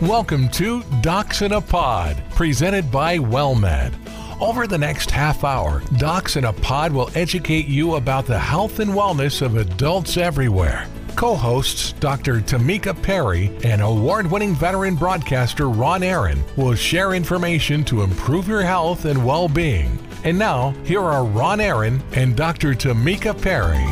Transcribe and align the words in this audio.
Welcome 0.00 0.48
to 0.52 0.82
Docs 1.02 1.42
in 1.42 1.52
a 1.52 1.60
Pod, 1.60 2.22
presented 2.30 2.90
by 2.90 3.18
WellMed. 3.18 3.92
Over 4.40 4.66
the 4.66 4.78
next 4.78 5.10
half 5.10 5.44
hour, 5.44 5.82
Docs 5.98 6.36
in 6.36 6.46
a 6.46 6.54
Pod 6.54 6.90
will 6.90 7.10
educate 7.14 7.66
you 7.66 7.96
about 7.96 8.24
the 8.24 8.38
health 8.38 8.78
and 8.78 8.92
wellness 8.92 9.42
of 9.42 9.58
adults 9.58 10.16
everywhere. 10.16 10.86
Co 11.16 11.34
hosts 11.34 11.92
Dr. 11.92 12.36
Tamika 12.36 12.94
Perry 13.02 13.54
and 13.62 13.82
award 13.82 14.30
winning 14.30 14.54
veteran 14.54 14.96
broadcaster 14.96 15.68
Ron 15.68 16.02
Aaron 16.02 16.42
will 16.56 16.74
share 16.74 17.12
information 17.12 17.84
to 17.84 18.02
improve 18.02 18.48
your 18.48 18.62
health 18.62 19.04
and 19.04 19.22
well 19.22 19.50
being. 19.50 19.98
And 20.24 20.38
now, 20.38 20.70
here 20.82 21.02
are 21.02 21.26
Ron 21.26 21.60
Aaron 21.60 22.02
and 22.14 22.34
Dr. 22.34 22.72
Tamika 22.72 23.38
Perry. 23.38 23.84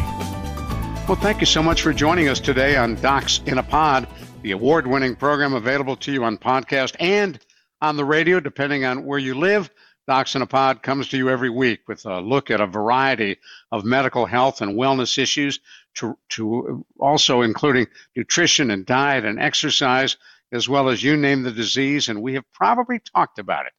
Well, 1.06 1.20
thank 1.20 1.40
you 1.40 1.46
so 1.46 1.62
much 1.62 1.82
for 1.82 1.92
joining 1.92 2.28
us 2.28 2.40
today 2.40 2.76
on 2.76 2.94
Docs 2.94 3.42
in 3.44 3.58
a 3.58 3.62
Pod 3.62 4.08
the 4.42 4.52
award 4.52 4.86
winning 4.86 5.16
program 5.16 5.54
available 5.54 5.96
to 5.96 6.12
you 6.12 6.22
on 6.22 6.38
podcast 6.38 6.94
and 7.00 7.40
on 7.82 7.96
the 7.96 8.04
radio, 8.04 8.38
depending 8.38 8.84
on 8.84 9.04
where 9.04 9.18
you 9.18 9.34
live. 9.34 9.70
Docs 10.06 10.36
in 10.36 10.42
a 10.42 10.46
Pod 10.46 10.82
comes 10.82 11.08
to 11.08 11.18
you 11.18 11.28
every 11.28 11.50
week 11.50 11.80
with 11.86 12.06
a 12.06 12.20
look 12.20 12.50
at 12.50 12.60
a 12.60 12.66
variety 12.66 13.36
of 13.72 13.84
medical 13.84 14.24
health 14.26 14.62
and 14.62 14.78
wellness 14.78 15.18
issues, 15.18 15.60
to, 15.96 16.16
to 16.30 16.86
also 16.98 17.42
including 17.42 17.86
nutrition 18.16 18.70
and 18.70 18.86
diet 18.86 19.24
and 19.24 19.40
exercise, 19.40 20.16
as 20.52 20.68
well 20.68 20.88
as 20.88 21.02
you 21.02 21.16
name 21.16 21.42
the 21.42 21.52
disease. 21.52 22.08
And 22.08 22.22
we 22.22 22.34
have 22.34 22.44
probably 22.54 23.00
talked 23.00 23.38
about 23.38 23.66
it. 23.66 23.72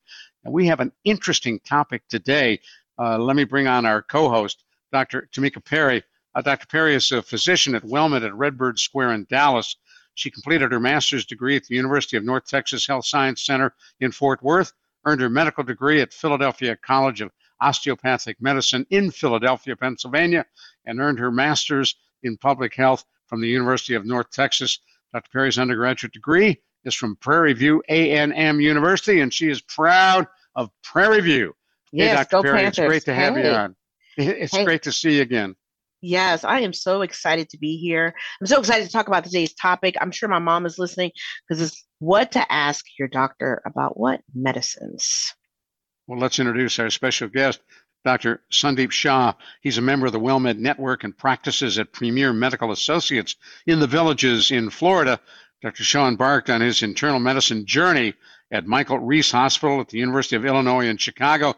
And 0.44 0.54
we 0.54 0.68
have 0.68 0.82
an 0.82 0.92
interesting 1.04 1.60
topic 1.62 2.04
today. 2.10 2.60
Uh, 3.00 3.18
let 3.18 3.36
me 3.36 3.46
bring 3.46 3.68
on 3.68 3.86
our 3.86 4.02
co 4.02 4.30
host, 4.30 4.64
Dr. 4.92 5.30
Tamika 5.34 5.64
Perry. 5.64 6.04
Uh, 6.36 6.42
Dr. 6.42 6.68
Perry 6.68 6.96
is 6.96 7.12
a 7.12 7.24
physician 7.24 7.74
at 7.74 7.84
WellMed 7.84 8.26
at 8.26 8.36
Redbird 8.36 8.78
Square 8.78 9.14
in 9.14 9.26
Dallas. 9.30 9.78
She 10.20 10.30
completed 10.30 10.74
her 10.74 10.82
master's 10.82 11.26
degree 11.26 11.56
at 11.56 11.64
the 11.64 11.76
University 11.76 12.18
of 12.18 12.26
North 12.26 12.46
Texas 12.46 12.86
Health 12.86 13.06
Science 13.06 13.42
Center 13.46 13.74
in 14.02 14.12
Fort 14.12 14.44
Worth, 14.44 14.74
earned 15.06 15.22
her 15.22 15.30
medical 15.30 15.64
degree 15.64 16.02
at 16.02 16.12
Philadelphia 16.12 16.76
College 16.76 17.22
of 17.22 17.32
Osteopathic 17.62 18.36
Medicine 18.42 18.86
in 18.90 19.12
Philadelphia, 19.12 19.78
Pennsylvania, 19.78 20.46
and 20.86 21.00
earned 21.00 21.20
her 21.20 21.32
master's 21.32 21.96
in 22.22 22.36
public 22.36 22.76
health 22.76 23.06
from 23.28 23.40
the 23.40 23.48
University 23.48 23.94
of 23.94 24.06
North 24.06 24.30
Texas. 24.30 24.80
Dr. 25.14 25.30
Perry's 25.32 25.58
undergraduate 25.58 26.12
degree 26.12 26.60
is 26.84 26.94
from 26.94 27.16
Prairie 27.16 27.54
View 27.54 27.82
A&M 27.88 28.60
University, 28.60 29.22
and 29.22 29.34
she 29.34 29.50
is 29.50 29.62
proud 29.62 30.28
of 30.54 30.70
Prairie 30.84 31.22
View. 31.22 31.56
Yes, 31.94 32.10
hey, 32.10 32.16
Dr. 32.18 32.30
go 32.30 32.44
Perry, 32.44 32.58
Panthers. 32.64 32.78
it's 32.80 32.88
great 32.88 33.06
to 33.06 33.14
have 33.14 33.36
hey. 33.36 33.50
you 33.50 33.56
on. 33.56 33.76
It's 34.18 34.54
Hey. 34.54 34.66
great 34.66 34.84
to 34.84 34.92
see 34.92 35.16
you 35.16 35.22
again. 35.22 35.56
Yes, 36.02 36.46
I 36.46 36.62
am 36.62 36.72
so 36.72 37.02
excited 37.02 37.50
to 37.50 37.58
be 37.58 37.78
here. 37.78 38.14
I'm 38.40 38.48
so 38.48 38.60
excited 38.60 38.86
to 38.86 38.92
talk 38.92 39.08
about 39.08 39.26
today's 39.26 39.54
topic. 39.54 39.96
I'm 40.00 40.12
sure 40.12 40.30
my 40.30 40.40
mom 40.40 40.66
is 40.66 40.80
listening 40.80 41.12
because 41.48 41.62
it's 41.62 41.86
what 42.00 42.32
to 42.34 42.52
ask 42.52 42.86
your 42.98 43.10
doctor 43.10 43.62
about 43.66 44.00
what 44.00 44.22
medicines. 44.34 45.34
Well, 46.08 46.20
let's 46.20 46.40
introduce 46.40 46.80
our 46.80 46.90
special 46.90 47.28
guest, 47.28 47.60
Dr. 48.06 48.42
Sundeep 48.52 48.92
Shah. 48.92 49.34
He's 49.62 49.78
a 49.78 49.82
member 49.82 50.06
of 50.06 50.14
the 50.14 50.20
WellMed 50.20 50.58
Network 50.58 51.04
and 51.04 51.18
practices 51.18 51.78
at 51.78 51.92
Premier 51.92 52.32
Medical 52.32 52.72
Associates 52.72 53.36
in 53.68 53.80
the 53.80 53.88
Villages 53.88 54.52
in 54.52 54.70
Florida. 54.70 55.20
Dr. 55.62 55.84
Shah 55.84 56.08
embarked 56.08 56.50
on 56.50 56.62
his 56.62 56.82
internal 56.82 57.20
medicine 57.20 57.66
journey 57.66 58.14
at 58.52 58.66
Michael 58.66 59.00
Reese 59.00 59.32
Hospital 59.32 59.82
at 59.82 59.90
the 59.90 60.00
University 60.00 60.38
of 60.38 60.46
Illinois 60.46 60.88
in 60.88 60.98
Chicago. 60.98 61.56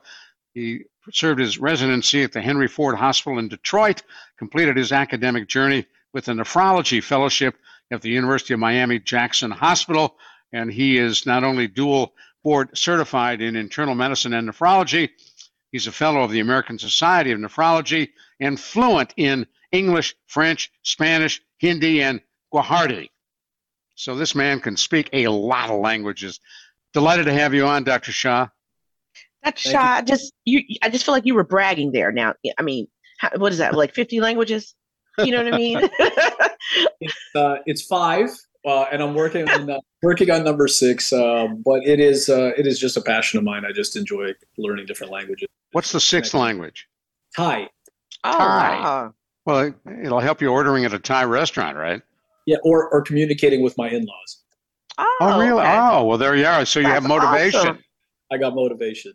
He 0.53 0.85
served 1.13 1.39
his 1.39 1.57
residency 1.57 2.23
at 2.23 2.31
the 2.31 2.41
Henry 2.41 2.67
Ford 2.67 2.95
Hospital 2.95 3.39
in 3.39 3.47
Detroit, 3.47 4.03
completed 4.37 4.77
his 4.77 4.91
academic 4.91 5.47
journey 5.47 5.85
with 6.13 6.27
a 6.27 6.33
nephrology 6.33 7.03
fellowship 7.03 7.55
at 7.91 8.01
the 8.01 8.09
University 8.09 8.53
of 8.53 8.59
Miami 8.59 8.99
Jackson 8.99 9.51
Hospital, 9.51 10.17
and 10.53 10.71
he 10.71 10.97
is 10.97 11.25
not 11.25 11.43
only 11.43 11.67
dual 11.67 12.13
board 12.43 12.77
certified 12.77 13.41
in 13.41 13.55
internal 13.55 13.95
medicine 13.95 14.33
and 14.33 14.49
nephrology, 14.49 15.09
he's 15.71 15.87
a 15.87 15.91
fellow 15.91 16.21
of 16.21 16.31
the 16.31 16.39
American 16.39 16.79
Society 16.79 17.31
of 17.31 17.39
Nephrology 17.39 18.09
and 18.39 18.59
fluent 18.59 19.13
in 19.17 19.45
English, 19.71 20.15
French, 20.27 20.71
Spanish, 20.83 21.41
Hindi, 21.59 22.01
and 22.01 22.21
Gujarati. 22.51 23.11
So 23.95 24.15
this 24.15 24.35
man 24.35 24.59
can 24.59 24.77
speak 24.77 25.09
a 25.13 25.27
lot 25.27 25.69
of 25.69 25.79
languages. 25.79 26.39
Delighted 26.93 27.25
to 27.25 27.33
have 27.33 27.53
you 27.53 27.65
on, 27.65 27.83
Dr. 27.83 28.11
Shah. 28.11 28.47
That's 29.43 29.61
Thank 29.63 29.73
Shah. 29.75 29.95
I 29.97 30.01
just 30.01 30.33
you. 30.45 30.61
I 30.81 30.89
just 30.89 31.05
feel 31.05 31.13
like 31.13 31.25
you 31.25 31.33
were 31.35 31.43
bragging 31.43 31.91
there. 31.91 32.11
Now, 32.11 32.33
I 32.57 32.61
mean, 32.61 32.87
how, 33.19 33.29
what 33.37 33.51
is 33.51 33.57
that? 33.57 33.73
Like 33.75 33.93
50 33.93 34.19
languages? 34.21 34.75
You 35.17 35.31
know 35.31 35.43
what 35.43 35.53
I 35.53 35.57
mean? 35.57 35.77
uh, 37.35 37.55
it's 37.65 37.81
five, 37.81 38.29
uh, 38.65 38.83
and 38.91 39.01
I'm 39.01 39.13
working 39.13 39.49
on 39.49 39.69
uh, 39.69 39.79
working 40.03 40.29
on 40.31 40.43
number 40.43 40.67
six. 40.67 41.11
Um, 41.11 41.61
but 41.65 41.83
it 41.85 41.99
is 41.99 42.29
uh, 42.29 42.51
it 42.57 42.67
is 42.67 42.79
just 42.79 42.97
a 42.97 43.01
passion 43.01 43.37
of 43.39 43.43
mine. 43.43 43.63
I 43.65 43.71
just 43.71 43.95
enjoy 43.95 44.31
learning 44.57 44.85
different 44.85 45.11
languages. 45.11 45.47
What's 45.71 45.91
the 45.91 45.99
sixth 45.99 46.33
language? 46.33 46.87
Thai, 47.35 47.67
oh, 48.23 48.31
Thai. 48.37 48.79
wow. 48.79 49.13
Well, 49.45 49.59
it- 49.59 49.75
it'll 50.05 50.19
help 50.19 50.41
you 50.41 50.49
ordering 50.49 50.85
at 50.85 50.93
a 50.93 50.99
Thai 50.99 51.23
restaurant, 51.25 51.77
right? 51.77 52.01
yeah, 52.47 52.57
or 52.63 52.89
or 52.89 53.01
communicating 53.01 53.61
with 53.63 53.77
my 53.77 53.89
in-laws. 53.89 54.43
Oh, 54.97 55.17
Oh, 55.21 55.39
really? 55.39 55.61
okay. 55.61 55.77
Oh, 55.79 56.05
well, 56.05 56.17
there 56.17 56.35
you 56.35 56.45
are. 56.45 56.65
So 56.65 56.79
you 56.79 56.87
have 56.87 57.03
motivation. 57.03 57.59
awesome. 57.59 57.79
I 58.31 58.37
got 58.37 58.53
motivation. 58.55 59.13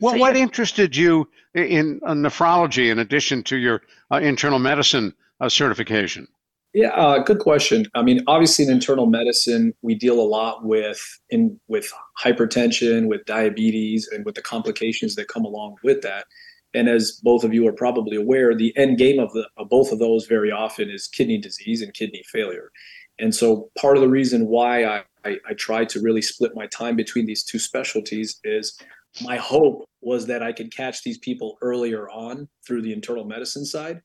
Well, 0.00 0.14
So 0.14 0.20
what 0.20 0.36
you- 0.36 0.42
interested 0.42 0.96
you 0.96 1.28
in 1.54 2.00
uh, 2.04 2.12
nephrology 2.12 2.90
in 2.90 2.98
addition 2.98 3.42
to 3.44 3.56
your 3.56 3.82
uh, 4.12 4.16
internal 4.16 4.58
medicine 4.58 5.14
uh, 5.40 5.48
certification? 5.48 6.28
Yeah, 6.74 6.88
uh, 6.88 7.20
good 7.20 7.38
question. 7.38 7.86
I 7.94 8.02
mean, 8.02 8.22
obviously, 8.26 8.66
in 8.66 8.70
internal 8.70 9.06
medicine, 9.06 9.72
we 9.80 9.94
deal 9.94 10.20
a 10.20 10.28
lot 10.28 10.64
with 10.64 11.00
in 11.30 11.58
with 11.68 11.90
hypertension, 12.22 13.06
with 13.06 13.24
diabetes, 13.24 14.08
and 14.12 14.26
with 14.26 14.34
the 14.34 14.42
complications 14.42 15.14
that 15.14 15.28
come 15.28 15.46
along 15.46 15.76
with 15.82 16.02
that. 16.02 16.26
And 16.74 16.90
as 16.90 17.12
both 17.22 17.44
of 17.44 17.54
you 17.54 17.66
are 17.66 17.72
probably 17.72 18.16
aware, 18.16 18.54
the 18.54 18.76
end 18.76 18.98
game 18.98 19.18
of 19.18 19.32
the 19.32 19.48
of 19.56 19.70
both 19.70 19.90
of 19.90 19.98
those 19.98 20.26
very 20.26 20.52
often 20.52 20.90
is 20.90 21.06
kidney 21.06 21.38
disease 21.38 21.80
and 21.80 21.94
kidney 21.94 22.22
failure. 22.30 22.70
And 23.18 23.34
so, 23.34 23.70
part 23.80 23.96
of 23.96 24.02
the 24.02 24.10
reason 24.10 24.46
why 24.46 24.84
I, 24.84 25.04
I, 25.24 25.38
I 25.48 25.54
try 25.54 25.86
to 25.86 26.00
really 26.00 26.20
split 26.20 26.54
my 26.54 26.66
time 26.66 26.96
between 26.96 27.24
these 27.24 27.42
two 27.42 27.58
specialties 27.58 28.38
is 28.44 28.78
my 29.22 29.36
hope 29.36 29.84
was 30.00 30.26
that 30.26 30.42
I 30.42 30.52
could 30.52 30.74
catch 30.74 31.02
these 31.02 31.18
people 31.18 31.58
earlier 31.62 32.08
on 32.10 32.48
through 32.66 32.82
the 32.82 32.92
internal 32.92 33.24
medicine 33.24 33.64
side 33.64 34.02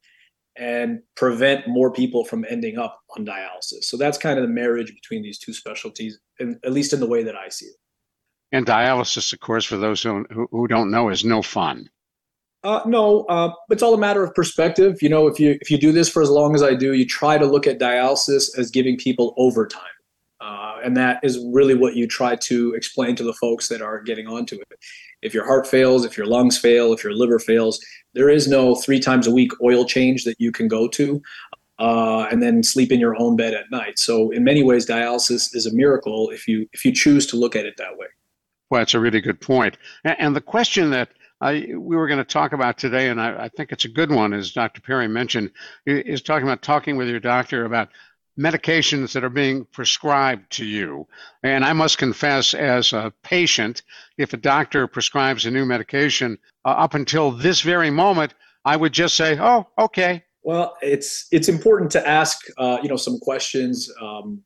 and 0.57 0.99
prevent 1.16 1.67
more 1.67 1.91
people 1.91 2.25
from 2.25 2.45
ending 2.49 2.77
up 2.77 2.99
on 3.17 3.25
dialysis. 3.25 3.83
So 3.83 3.97
that's 3.97 4.17
kind 4.17 4.38
of 4.38 4.44
the 4.44 4.53
marriage 4.53 4.94
between 4.94 5.23
these 5.23 5.39
two 5.39 5.53
specialties, 5.53 6.19
and 6.39 6.57
at 6.66 6.73
least 6.73 6.94
in 6.94 6.99
the 6.99 7.07
way 7.07 7.23
that 7.23 7.35
I 7.35 7.49
see 7.49 7.67
it. 7.67 7.75
And 8.51 8.66
dialysis, 8.66 9.31
of 9.31 9.39
course, 9.39 9.63
for 9.66 9.77
those 9.77 10.03
who, 10.03 10.25
who 10.29 10.47
who 10.51 10.67
don't 10.67 10.91
know, 10.91 11.09
is 11.09 11.23
no 11.23 11.41
fun. 11.41 11.89
Uh, 12.63 12.81
no, 12.85 13.22
uh, 13.23 13.51
it's 13.69 13.81
all 13.81 13.93
a 13.93 13.97
matter 13.97 14.23
of 14.23 14.35
perspective. 14.35 15.01
You 15.01 15.09
know, 15.09 15.28
if 15.28 15.39
you 15.39 15.57
if 15.61 15.72
you 15.72 15.78
do 15.78 15.91
this 15.91 16.09
for 16.09 16.22
as 16.22 16.29
long 16.29 16.53
as 16.53 16.61
I 16.61 16.75
do, 16.75 16.93
you 16.93 17.05
try 17.05 17.38
to 17.38 17.45
look 17.45 17.66
at 17.66 17.79
dialysis 17.79 18.57
as 18.57 18.69
giving 18.69 18.97
people 18.97 19.33
overtime, 19.38 19.81
uh, 20.41 20.79
and 20.84 20.97
that 20.97 21.19
is 21.24 21.40
really 21.52 21.75
what 21.75 21.96
you 21.96 22.07
try 22.07 22.35
to 22.35 22.74
explain 22.74 23.16
to 23.16 23.24
the 23.24 23.34
folks 23.34 23.68
that 23.68 23.81
are 23.81 24.02
getting 24.02 24.28
onto 24.28 24.56
it. 24.56 24.79
If 25.22 25.34
your 25.34 25.46
heart 25.46 25.68
fails, 25.68 26.03
if 26.03 26.18
your 26.18 26.25
lungs 26.25 26.57
fail, 26.57 26.91
if 26.94 27.03
your 27.03 27.13
liver 27.13 27.38
fails, 27.38 27.79
there 28.13 28.29
is 28.29 28.47
no 28.47 28.75
three 28.75 29.00
times 29.00 29.28
a 29.28 29.31
week 29.31 29.52
oil 29.62 29.85
change 29.85 30.24
that 30.24 30.35
you 30.40 30.52
can 30.52 30.68
go 30.68 30.88
to. 30.90 31.22
Uh, 31.79 32.28
and 32.29 32.44
then 32.44 32.62
sleep 32.62 32.91
in 32.91 33.00
your 33.00 33.19
own 33.19 33.35
bed 33.35 33.56
at 33.56 33.66
night. 33.72 33.97
So, 33.97 34.29
in 34.29 34.44
many 34.44 34.62
ways, 34.62 34.85
dialysis 34.85 35.56
is 35.56 35.66
a 35.66 35.74
miracle 35.74 36.29
if 36.29 36.47
you 36.47 36.68
if 36.73 36.85
you 36.85 36.94
choose 36.94 37.25
to 37.28 37.38
look 37.38 37.56
at 37.56 37.66
it 37.66 37.75
that 37.78 37.97
way. 37.97 38.06
Well, 38.69 38.81
that's 38.81 38.94
a 38.94 39.00
really 39.00 39.19
good 39.19 39.41
point. 39.41 39.78
And, 40.03 40.35
the 40.35 40.41
question 40.41 40.91
that 40.91 41.09
I, 41.41 41.69
we 41.75 41.96
were 41.96 42.08
going 42.08 42.19
to 42.19 42.23
talk 42.23 42.53
about 42.53 42.78
today, 42.78 43.09
and 43.09 43.19
I, 43.19 43.46
I 43.46 43.50
think 43.50 43.72
it's 43.72 43.85
a 43.85 43.90
good 43.90 44.12
one, 44.12 44.31
as 44.31 44.52
Dr. 44.52 44.79
Perry 44.79 45.08
mentioned, 45.08 45.50
is 45.88 46.22
talking 46.22 46.47
about 46.47 46.62
talking 46.62 46.97
with 46.97 47.09
your 47.09 47.19
doctor 47.19 47.66
about 47.66 47.90
medications 48.40 49.14
that 49.14 49.24
are 49.24 49.30
being 49.30 49.66
prescribed 49.66 50.52
to 50.53 50.66
you. 50.66 51.08
And 51.44 51.66
I 51.66 51.73
must 51.73 51.97
confess, 51.97 52.53
as 52.53 52.94
a 52.94 53.14
patient, 53.23 53.84
if 54.17 54.34
a 54.34 54.38
doctor 54.38 54.88
prescribes 54.88 55.46
a 55.46 55.52
new 55.52 55.66
medication, 55.66 56.38
uh, 56.66 56.70
up 56.70 56.94
until 56.94 57.32
this 57.32 57.61
very 57.61 57.90
moment, 57.90 58.34
I 58.66 58.78
would 58.78 58.94
just 58.94 59.16
say, 59.16 59.38
"Oh, 59.40 59.67
okay." 59.78 60.23
Well, 60.44 60.76
it's 60.82 61.28
it's 61.32 61.50
important 61.50 61.91
to 61.91 62.08
ask 62.08 62.40
uh, 62.58 62.79
you 62.82 62.90
know 62.90 62.96
some 62.96 63.20
questions 63.20 63.91
um, 64.02 64.44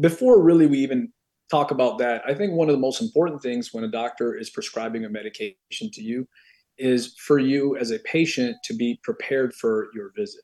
before 0.00 0.42
really 0.42 0.66
we 0.66 0.78
even 0.78 1.12
talk 1.50 1.70
about 1.70 1.98
that. 1.98 2.22
I 2.26 2.34
think 2.34 2.52
one 2.52 2.68
of 2.68 2.74
the 2.74 2.80
most 2.80 3.00
important 3.00 3.42
things 3.42 3.72
when 3.72 3.84
a 3.84 3.90
doctor 3.90 4.36
is 4.36 4.50
prescribing 4.50 5.04
a 5.04 5.08
medication 5.08 5.56
to 5.92 6.02
you 6.02 6.28
is 6.76 7.14
for 7.18 7.38
you 7.38 7.76
as 7.76 7.90
a 7.90 7.98
patient 8.00 8.56
to 8.64 8.74
be 8.74 9.00
prepared 9.02 9.54
for 9.54 9.88
your 9.94 10.12
visit. 10.14 10.42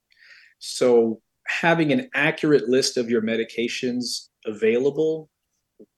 So 0.59 1.21
having 1.47 1.93
an 1.93 2.09
accurate 2.15 2.69
list 2.69 2.97
of 2.97 3.11
your 3.11 3.23
medications 3.23 4.29
available, 4.47 5.29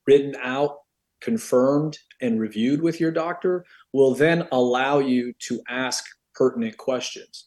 written 0.06 0.34
out, 0.42 0.78
confirmed, 1.20 1.98
and 2.20 2.40
reviewed 2.40 2.82
with 2.82 3.00
your 3.00 3.10
doctor 3.10 3.64
will 3.92 4.14
then 4.14 4.46
allow 4.52 4.98
you 4.98 5.32
to 5.40 5.60
ask 5.68 6.04
pertinent 6.34 6.76
questions, 6.76 7.46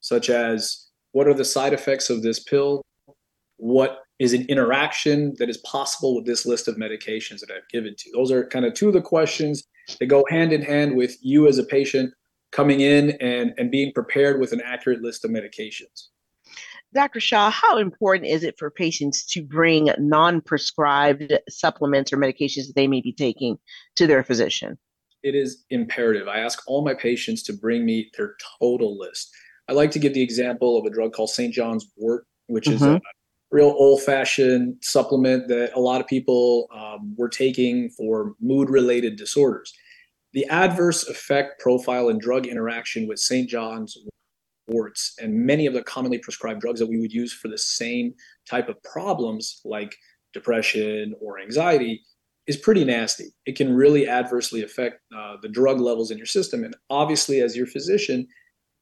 such 0.00 0.30
as 0.30 0.88
what 1.12 1.28
are 1.28 1.34
the 1.34 1.44
side 1.44 1.72
effects 1.72 2.10
of 2.10 2.22
this 2.22 2.40
pill? 2.40 2.82
What 3.56 4.00
is 4.18 4.32
an 4.32 4.46
interaction 4.48 5.34
that 5.38 5.48
is 5.48 5.58
possible 5.58 6.14
with 6.14 6.26
this 6.26 6.46
list 6.46 6.68
of 6.68 6.76
medications 6.76 7.40
that 7.40 7.50
I've 7.50 7.68
given 7.70 7.94
to 7.96 8.08
you? 8.08 8.16
Those 8.16 8.32
are 8.32 8.46
kind 8.46 8.64
of 8.64 8.74
two 8.74 8.88
of 8.88 8.94
the 8.94 9.00
questions 9.00 9.64
that 10.00 10.06
go 10.06 10.24
hand 10.28 10.52
in 10.52 10.62
hand 10.62 10.96
with 10.96 11.16
you 11.20 11.46
as 11.46 11.58
a 11.58 11.64
patient 11.64 12.12
coming 12.52 12.80
in 12.80 13.10
and, 13.20 13.52
and 13.58 13.70
being 13.70 13.92
prepared 13.92 14.40
with 14.40 14.52
an 14.52 14.60
accurate 14.64 15.02
list 15.02 15.24
of 15.24 15.30
medications. 15.30 16.08
Dr. 16.94 17.18
Shah, 17.18 17.50
how 17.50 17.76
important 17.76 18.28
is 18.30 18.44
it 18.44 18.54
for 18.56 18.70
patients 18.70 19.24
to 19.26 19.42
bring 19.42 19.90
non 19.98 20.40
prescribed 20.40 21.32
supplements 21.48 22.12
or 22.12 22.16
medications 22.16 22.66
that 22.66 22.74
they 22.76 22.86
may 22.86 23.00
be 23.00 23.12
taking 23.12 23.58
to 23.96 24.06
their 24.06 24.22
physician? 24.22 24.78
It 25.24 25.34
is 25.34 25.64
imperative. 25.70 26.28
I 26.28 26.38
ask 26.38 26.62
all 26.66 26.84
my 26.84 26.94
patients 26.94 27.42
to 27.44 27.52
bring 27.52 27.84
me 27.84 28.10
their 28.16 28.36
total 28.60 28.96
list. 28.96 29.30
I 29.68 29.72
like 29.72 29.90
to 29.92 29.98
give 29.98 30.14
the 30.14 30.22
example 30.22 30.78
of 30.78 30.84
a 30.84 30.90
drug 30.90 31.12
called 31.12 31.30
St. 31.30 31.52
John's 31.52 31.90
wort, 31.96 32.26
which 32.46 32.66
mm-hmm. 32.66 32.74
is 32.76 32.82
a 32.82 32.86
mm-hmm. 32.86 32.96
real 33.50 33.74
old 33.76 34.02
fashioned 34.02 34.76
supplement 34.82 35.48
that 35.48 35.72
a 35.74 35.80
lot 35.80 36.00
of 36.00 36.06
people 36.06 36.68
um, 36.72 37.14
were 37.16 37.28
taking 37.28 37.90
for 37.90 38.34
mood 38.40 38.70
related 38.70 39.16
disorders. 39.16 39.72
The 40.32 40.46
adverse 40.46 41.08
effect 41.08 41.60
profile 41.60 42.08
and 42.08 42.20
drug 42.20 42.46
interaction 42.46 43.08
with 43.08 43.18
St. 43.18 43.48
John's 43.48 43.96
worts 44.68 45.14
and 45.20 45.34
many 45.34 45.66
of 45.66 45.74
the 45.74 45.82
commonly 45.82 46.18
prescribed 46.18 46.60
drugs 46.60 46.80
that 46.80 46.86
we 46.86 47.00
would 47.00 47.12
use 47.12 47.32
for 47.32 47.48
the 47.48 47.58
same 47.58 48.14
type 48.48 48.68
of 48.68 48.82
problems 48.82 49.60
like 49.64 49.94
depression 50.32 51.14
or 51.20 51.38
anxiety 51.38 52.02
is 52.46 52.56
pretty 52.56 52.84
nasty. 52.84 53.32
It 53.46 53.56
can 53.56 53.74
really 53.74 54.08
adversely 54.08 54.62
affect 54.62 55.00
uh, 55.16 55.36
the 55.40 55.48
drug 55.48 55.80
levels 55.80 56.10
in 56.10 56.18
your 56.18 56.26
system. 56.26 56.64
And 56.64 56.76
obviously, 56.90 57.40
as 57.40 57.56
your 57.56 57.66
physician, 57.66 58.26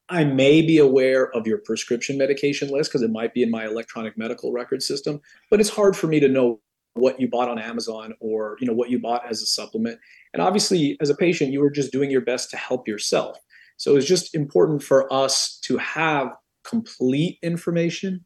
I 0.09 0.25
may 0.25 0.63
be 0.63 0.79
aware 0.79 1.31
of 1.35 1.47
your 1.47 1.59
prescription 1.59 2.19
medication 2.19 2.71
list 2.71 2.91
because 2.91 3.03
it 3.03 3.11
might 3.11 3.35
be 3.35 3.43
in 3.43 3.51
my 3.51 3.67
electronic 3.67 4.19
medical 4.19 4.53
record 4.53 4.83
system, 4.83 5.21
but 5.51 5.61
it's 5.61 5.71
hard 5.71 5.97
for 5.97 6.09
me 6.09 6.19
to 6.21 6.29
know 6.29 6.61
what 6.95 7.21
you 7.21 7.29
bought 7.29 7.49
on 7.49 7.59
Amazon 7.59 8.13
or 8.21 8.57
you 8.61 8.67
know 8.67 8.75
what 8.75 8.91
you 8.91 8.99
bought 8.99 9.25
as 9.29 9.41
a 9.41 9.47
supplement. 9.47 9.99
And 10.35 10.43
obviously, 10.43 10.97
as 11.01 11.09
a 11.09 11.15
patient, 11.15 11.53
you 11.53 11.61
were 11.61 11.71
just 11.71 11.93
doing 11.93 12.11
your 12.11 12.21
best 12.21 12.51
to 12.51 12.57
help 12.57 12.89
yourself. 12.89 13.39
So 13.83 13.97
it's 13.97 14.07
just 14.07 14.33
important 14.37 14.81
for 14.81 15.13
us 15.13 15.59
to 15.65 15.77
have 15.77 16.37
complete 16.63 17.41
information. 17.43 18.25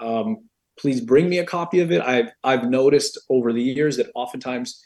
Um, 0.00 0.38
please 0.76 1.00
bring 1.00 1.28
me 1.28 1.38
a 1.38 1.46
copy 1.46 1.78
of 1.78 1.92
it. 1.92 2.02
I've 2.02 2.30
I've 2.42 2.68
noticed 2.68 3.16
over 3.30 3.52
the 3.52 3.62
years 3.62 3.96
that 3.98 4.10
oftentimes 4.16 4.84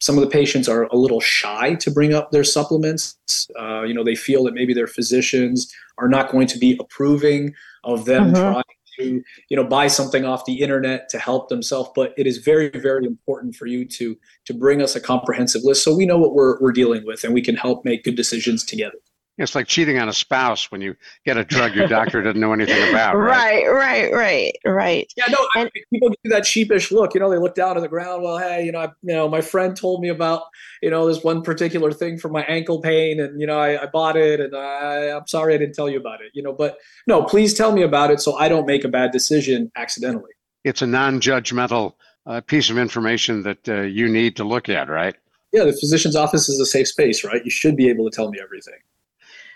some 0.00 0.16
of 0.16 0.24
the 0.24 0.30
patients 0.30 0.66
are 0.66 0.84
a 0.84 0.96
little 0.96 1.20
shy 1.20 1.74
to 1.74 1.90
bring 1.90 2.14
up 2.14 2.30
their 2.30 2.42
supplements. 2.42 3.18
Uh, 3.60 3.82
you 3.82 3.92
know, 3.92 4.02
they 4.02 4.14
feel 4.14 4.44
that 4.44 4.54
maybe 4.54 4.72
their 4.72 4.86
physicians 4.86 5.70
are 5.98 6.08
not 6.08 6.32
going 6.32 6.46
to 6.46 6.58
be 6.58 6.74
approving 6.80 7.52
of 7.84 8.06
them 8.06 8.32
mm-hmm. 8.32 8.52
trying 8.52 8.64
to, 8.98 9.22
you 9.50 9.56
know, 9.58 9.64
buy 9.64 9.88
something 9.88 10.24
off 10.24 10.46
the 10.46 10.62
internet 10.62 11.10
to 11.10 11.18
help 11.18 11.50
themselves. 11.50 11.90
But 11.94 12.14
it 12.16 12.26
is 12.26 12.38
very, 12.38 12.70
very 12.70 13.04
important 13.04 13.56
for 13.56 13.66
you 13.66 13.84
to 13.88 14.16
to 14.46 14.54
bring 14.54 14.80
us 14.80 14.96
a 14.96 15.00
comprehensive 15.02 15.64
list 15.64 15.84
so 15.84 15.94
we 15.94 16.06
know 16.06 16.16
what 16.16 16.32
we're 16.32 16.58
we're 16.62 16.72
dealing 16.72 17.04
with 17.04 17.24
and 17.24 17.34
we 17.34 17.42
can 17.42 17.56
help 17.56 17.84
make 17.84 18.04
good 18.04 18.16
decisions 18.16 18.64
together. 18.64 18.96
It's 19.40 19.54
like 19.54 19.66
cheating 19.66 19.98
on 19.98 20.08
a 20.08 20.12
spouse 20.12 20.70
when 20.70 20.82
you 20.82 20.94
get 21.24 21.38
a 21.38 21.44
drug 21.44 21.74
your 21.74 21.88
doctor 21.88 22.22
doesn't 22.22 22.38
know 22.38 22.52
anything 22.52 22.90
about. 22.90 23.16
Right, 23.16 23.66
right, 23.66 24.12
right, 24.12 24.12
right. 24.12 24.58
right. 24.66 25.12
Yeah, 25.16 25.24
no, 25.30 25.38
and, 25.56 25.68
I 25.68 25.70
mean, 25.74 25.84
people 25.92 26.10
do 26.10 26.30
that 26.30 26.44
sheepish 26.44 26.92
look. 26.92 27.14
You 27.14 27.20
know, 27.20 27.30
they 27.30 27.38
look 27.38 27.54
down 27.54 27.74
to 27.76 27.80
the 27.80 27.88
ground. 27.88 28.22
Well, 28.22 28.36
hey, 28.36 28.64
you 28.64 28.72
know, 28.72 28.80
I, 28.80 28.88
you 29.02 29.14
know, 29.14 29.28
my 29.28 29.40
friend 29.40 29.74
told 29.74 30.02
me 30.02 30.08
about 30.08 30.42
you 30.82 30.90
know 30.90 31.06
this 31.06 31.24
one 31.24 31.42
particular 31.42 31.90
thing 31.90 32.18
for 32.18 32.28
my 32.28 32.42
ankle 32.42 32.80
pain, 32.80 33.18
and 33.18 33.40
you 33.40 33.46
know, 33.46 33.58
I, 33.58 33.82
I 33.82 33.86
bought 33.86 34.16
it, 34.16 34.40
and 34.40 34.54
I, 34.54 35.16
I'm 35.16 35.26
sorry 35.26 35.54
I 35.54 35.58
didn't 35.58 35.74
tell 35.74 35.88
you 35.88 35.98
about 35.98 36.20
it. 36.20 36.32
You 36.34 36.42
know, 36.42 36.52
but 36.52 36.78
no, 37.06 37.22
please 37.22 37.54
tell 37.54 37.72
me 37.72 37.82
about 37.82 38.10
it 38.10 38.20
so 38.20 38.36
I 38.36 38.48
don't 38.48 38.66
make 38.66 38.84
a 38.84 38.88
bad 38.88 39.10
decision 39.10 39.72
accidentally. 39.74 40.32
It's 40.64 40.82
a 40.82 40.86
non-judgmental 40.86 41.94
uh, 42.26 42.42
piece 42.42 42.68
of 42.68 42.76
information 42.76 43.42
that 43.44 43.66
uh, 43.68 43.80
you 43.80 44.06
need 44.06 44.36
to 44.36 44.44
look 44.44 44.68
at, 44.68 44.90
right? 44.90 45.16
Yeah, 45.52 45.64
the 45.64 45.72
physician's 45.72 46.14
office 46.14 46.48
is 46.48 46.60
a 46.60 46.66
safe 46.66 46.88
space, 46.88 47.24
right? 47.24 47.42
You 47.42 47.50
should 47.50 47.76
be 47.76 47.88
able 47.88 48.08
to 48.08 48.14
tell 48.14 48.30
me 48.30 48.38
everything. 48.40 48.78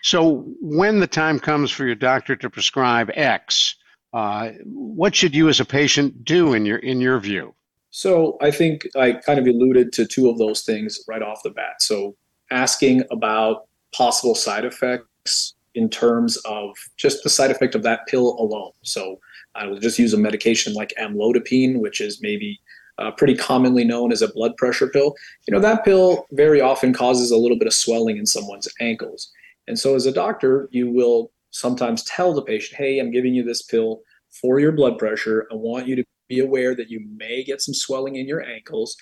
So 0.05 0.45
when 0.61 1.01
the 1.01 1.07
time 1.07 1.41
comes 1.41 1.71
for 1.71 1.87
your 1.87 1.95
doctor 1.95 2.37
to 2.37 2.51
prescribe 2.51 3.11
X, 3.15 3.75
uh, 4.13 4.51
what 4.67 5.15
should 5.15 5.35
you 5.35 5.49
as 5.49 5.61
a 5.61 5.65
patient 5.65 6.27
do 6.27 6.53
in 6.53 6.67
your 6.67 6.77
in 6.77 7.01
your 7.01 7.19
view? 7.19 7.55
So 7.91 8.37
I 8.43 8.51
think 8.51 8.87
I 8.97 9.13
kind 9.13 9.39
of 9.39 9.47
alluded 9.47 9.95
to 9.95 10.05
two 10.05 10.29
of 10.29 10.37
those 10.37 10.61
things 10.61 11.03
right 11.09 11.23
off 11.23 11.43
the 11.43 11.51
bat. 11.51 11.81
So 11.81 12.15
asking 12.51 13.03
about 13.11 13.67
possible 13.97 14.35
side 14.35 14.67
effects 14.67 15.55
in 15.75 15.89
terms 15.89 16.37
of 16.45 16.77
just 16.99 17.25
the 17.25 17.31
side 17.31 17.51
effect 17.51 17.75
of 17.75 17.83
that 17.85 18.07
pill 18.07 18.37
alone. 18.39 18.73
So 18.83 19.19
I 19.55 19.67
will 19.67 19.79
just 19.79 19.99
use 19.99 20.13
a 20.13 20.19
medication 20.19 20.75
like 20.75 20.93
amlodipine, 21.01 21.81
which 21.81 22.03
is 22.03 22.21
maybe 22.21 22.61
uh, 22.99 23.11
pretty 23.13 23.37
commonly 23.37 23.85
known 23.85 24.13
as 24.13 24.21
a 24.21 24.29
blood 24.29 24.55
pressure 24.59 24.89
pill. 24.89 25.15
You 25.49 25.55
know, 25.55 25.61
that 25.61 25.83
pill 25.83 26.27
very 26.33 26.61
often 26.61 26.93
causes 26.93 27.31
a 27.31 27.39
little 27.39 27.59
bit 27.59 27.67
of 27.67 27.73
swelling 27.73 28.19
in 28.19 28.27
someone's 28.27 28.69
ankles. 28.81 29.33
And 29.67 29.79
so, 29.79 29.95
as 29.95 30.07
a 30.07 30.13
doctor, 30.13 30.69
you 30.73 30.91
will 30.91 31.33
sometimes 31.51 32.03
tell 32.05 32.35
the 32.35 32.43
patient, 32.43 32.79
hey, 32.79 32.99
I'm 32.99 33.11
giving 33.11 33.35
you 33.35 33.45
this 33.45 33.63
pill 33.63 34.03
for 34.41 34.61
your 34.61 34.73
blood 34.73 34.99
pressure. 34.99 35.47
I 35.51 35.55
want 35.55 35.87
you 35.87 35.97
to 35.97 36.05
be 36.29 36.41
aware 36.41 36.75
that 36.75 36.91
you 36.91 37.07
may 37.17 37.45
get 37.45 37.61
some 37.61 37.75
swelling 37.75 38.17
in 38.17 38.27
your 38.27 38.43
ankles. 38.43 38.97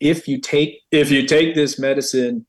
If 0.00 0.28
you 0.28 0.40
take 0.40 0.80
if 0.90 1.10
you 1.10 1.26
take 1.26 1.54
this 1.54 1.78
medicine 1.78 2.46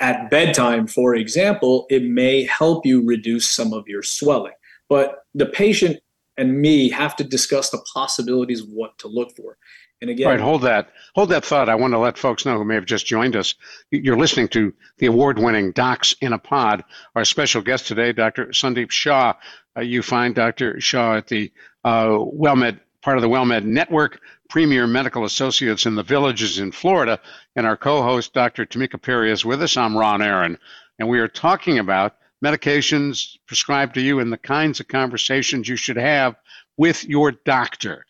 at 0.00 0.30
bedtime, 0.30 0.86
for 0.86 1.14
example, 1.14 1.86
it 1.90 2.04
may 2.04 2.44
help 2.44 2.86
you 2.86 3.04
reduce 3.04 3.48
some 3.48 3.72
of 3.72 3.86
your 3.86 4.02
swelling. 4.02 4.52
But 4.88 5.24
the 5.34 5.46
patient 5.46 5.98
and 6.36 6.60
me 6.60 6.88
have 6.90 7.16
to 7.16 7.24
discuss 7.24 7.70
the 7.70 7.84
possibilities 7.92 8.62
of 8.62 8.68
what 8.68 8.98
to 8.98 9.08
look 9.08 9.36
for. 9.36 9.58
And 10.00 10.10
again, 10.10 10.26
All 10.26 10.32
right, 10.32 10.40
hold 10.40 10.62
that, 10.62 10.90
hold 11.14 11.28
that 11.28 11.44
thought. 11.44 11.68
I 11.68 11.74
want 11.74 11.92
to 11.92 11.98
let 11.98 12.16
folks 12.16 12.46
know 12.46 12.56
who 12.56 12.64
may 12.64 12.74
have 12.74 12.86
just 12.86 13.04
joined 13.04 13.36
us. 13.36 13.54
You're 13.90 14.16
listening 14.18 14.48
to 14.48 14.72
the 14.96 15.06
award-winning 15.06 15.72
Docs 15.72 16.16
in 16.22 16.32
a 16.32 16.38
Pod. 16.38 16.84
Our 17.14 17.26
special 17.26 17.60
guest 17.60 17.86
today, 17.86 18.12
Dr. 18.12 18.46
Sundeep 18.46 18.90
Shah. 18.90 19.34
Uh, 19.76 19.82
you 19.82 20.02
find 20.02 20.34
Dr. 20.34 20.80
Shah 20.80 21.16
at 21.16 21.26
the 21.26 21.52
uh, 21.84 22.08
WellMed, 22.08 22.80
part 23.02 23.18
of 23.18 23.22
the 23.22 23.28
WellMed 23.28 23.64
Network, 23.64 24.20
Premier 24.48 24.86
Medical 24.86 25.24
Associates 25.24 25.84
in 25.84 25.94
the 25.94 26.02
Villages 26.02 26.58
in 26.58 26.72
Florida, 26.72 27.20
and 27.54 27.66
our 27.66 27.76
co-host, 27.76 28.32
Dr. 28.32 28.64
Tamika 28.64 29.00
Perry, 29.00 29.30
is 29.30 29.44
with 29.44 29.62
us. 29.62 29.76
I'm 29.76 29.96
Ron 29.96 30.22
Aaron, 30.22 30.58
and 30.98 31.08
we 31.08 31.20
are 31.20 31.28
talking 31.28 31.78
about 31.78 32.16
medications 32.42 33.36
prescribed 33.46 33.94
to 33.94 34.00
you 34.00 34.18
and 34.18 34.32
the 34.32 34.38
kinds 34.38 34.80
of 34.80 34.88
conversations 34.88 35.68
you 35.68 35.76
should 35.76 35.98
have 35.98 36.36
with 36.78 37.04
your 37.04 37.32
doctor. 37.32 38.06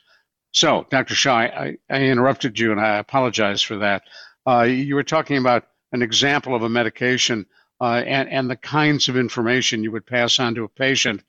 So, 0.52 0.86
Dr. 0.90 1.14
Shah, 1.14 1.36
I, 1.36 1.76
I, 1.88 2.02
interrupted 2.02 2.58
you 2.58 2.72
and 2.72 2.80
I 2.80 2.98
apologize 2.98 3.62
for 3.62 3.76
that. 3.78 4.02
Uh, 4.46 4.62
you 4.62 4.96
were 4.96 5.04
talking 5.04 5.36
about 5.36 5.68
an 5.92 6.02
example 6.02 6.54
of 6.54 6.62
a 6.62 6.68
medication 6.68 7.46
uh, 7.80 8.02
and, 8.06 8.28
and 8.28 8.50
the 8.50 8.56
kinds 8.56 9.08
of 9.08 9.16
information 9.16 9.84
you 9.84 9.92
would 9.92 10.06
pass 10.06 10.38
on 10.38 10.54
to 10.56 10.64
a 10.64 10.68
patient. 10.68 11.22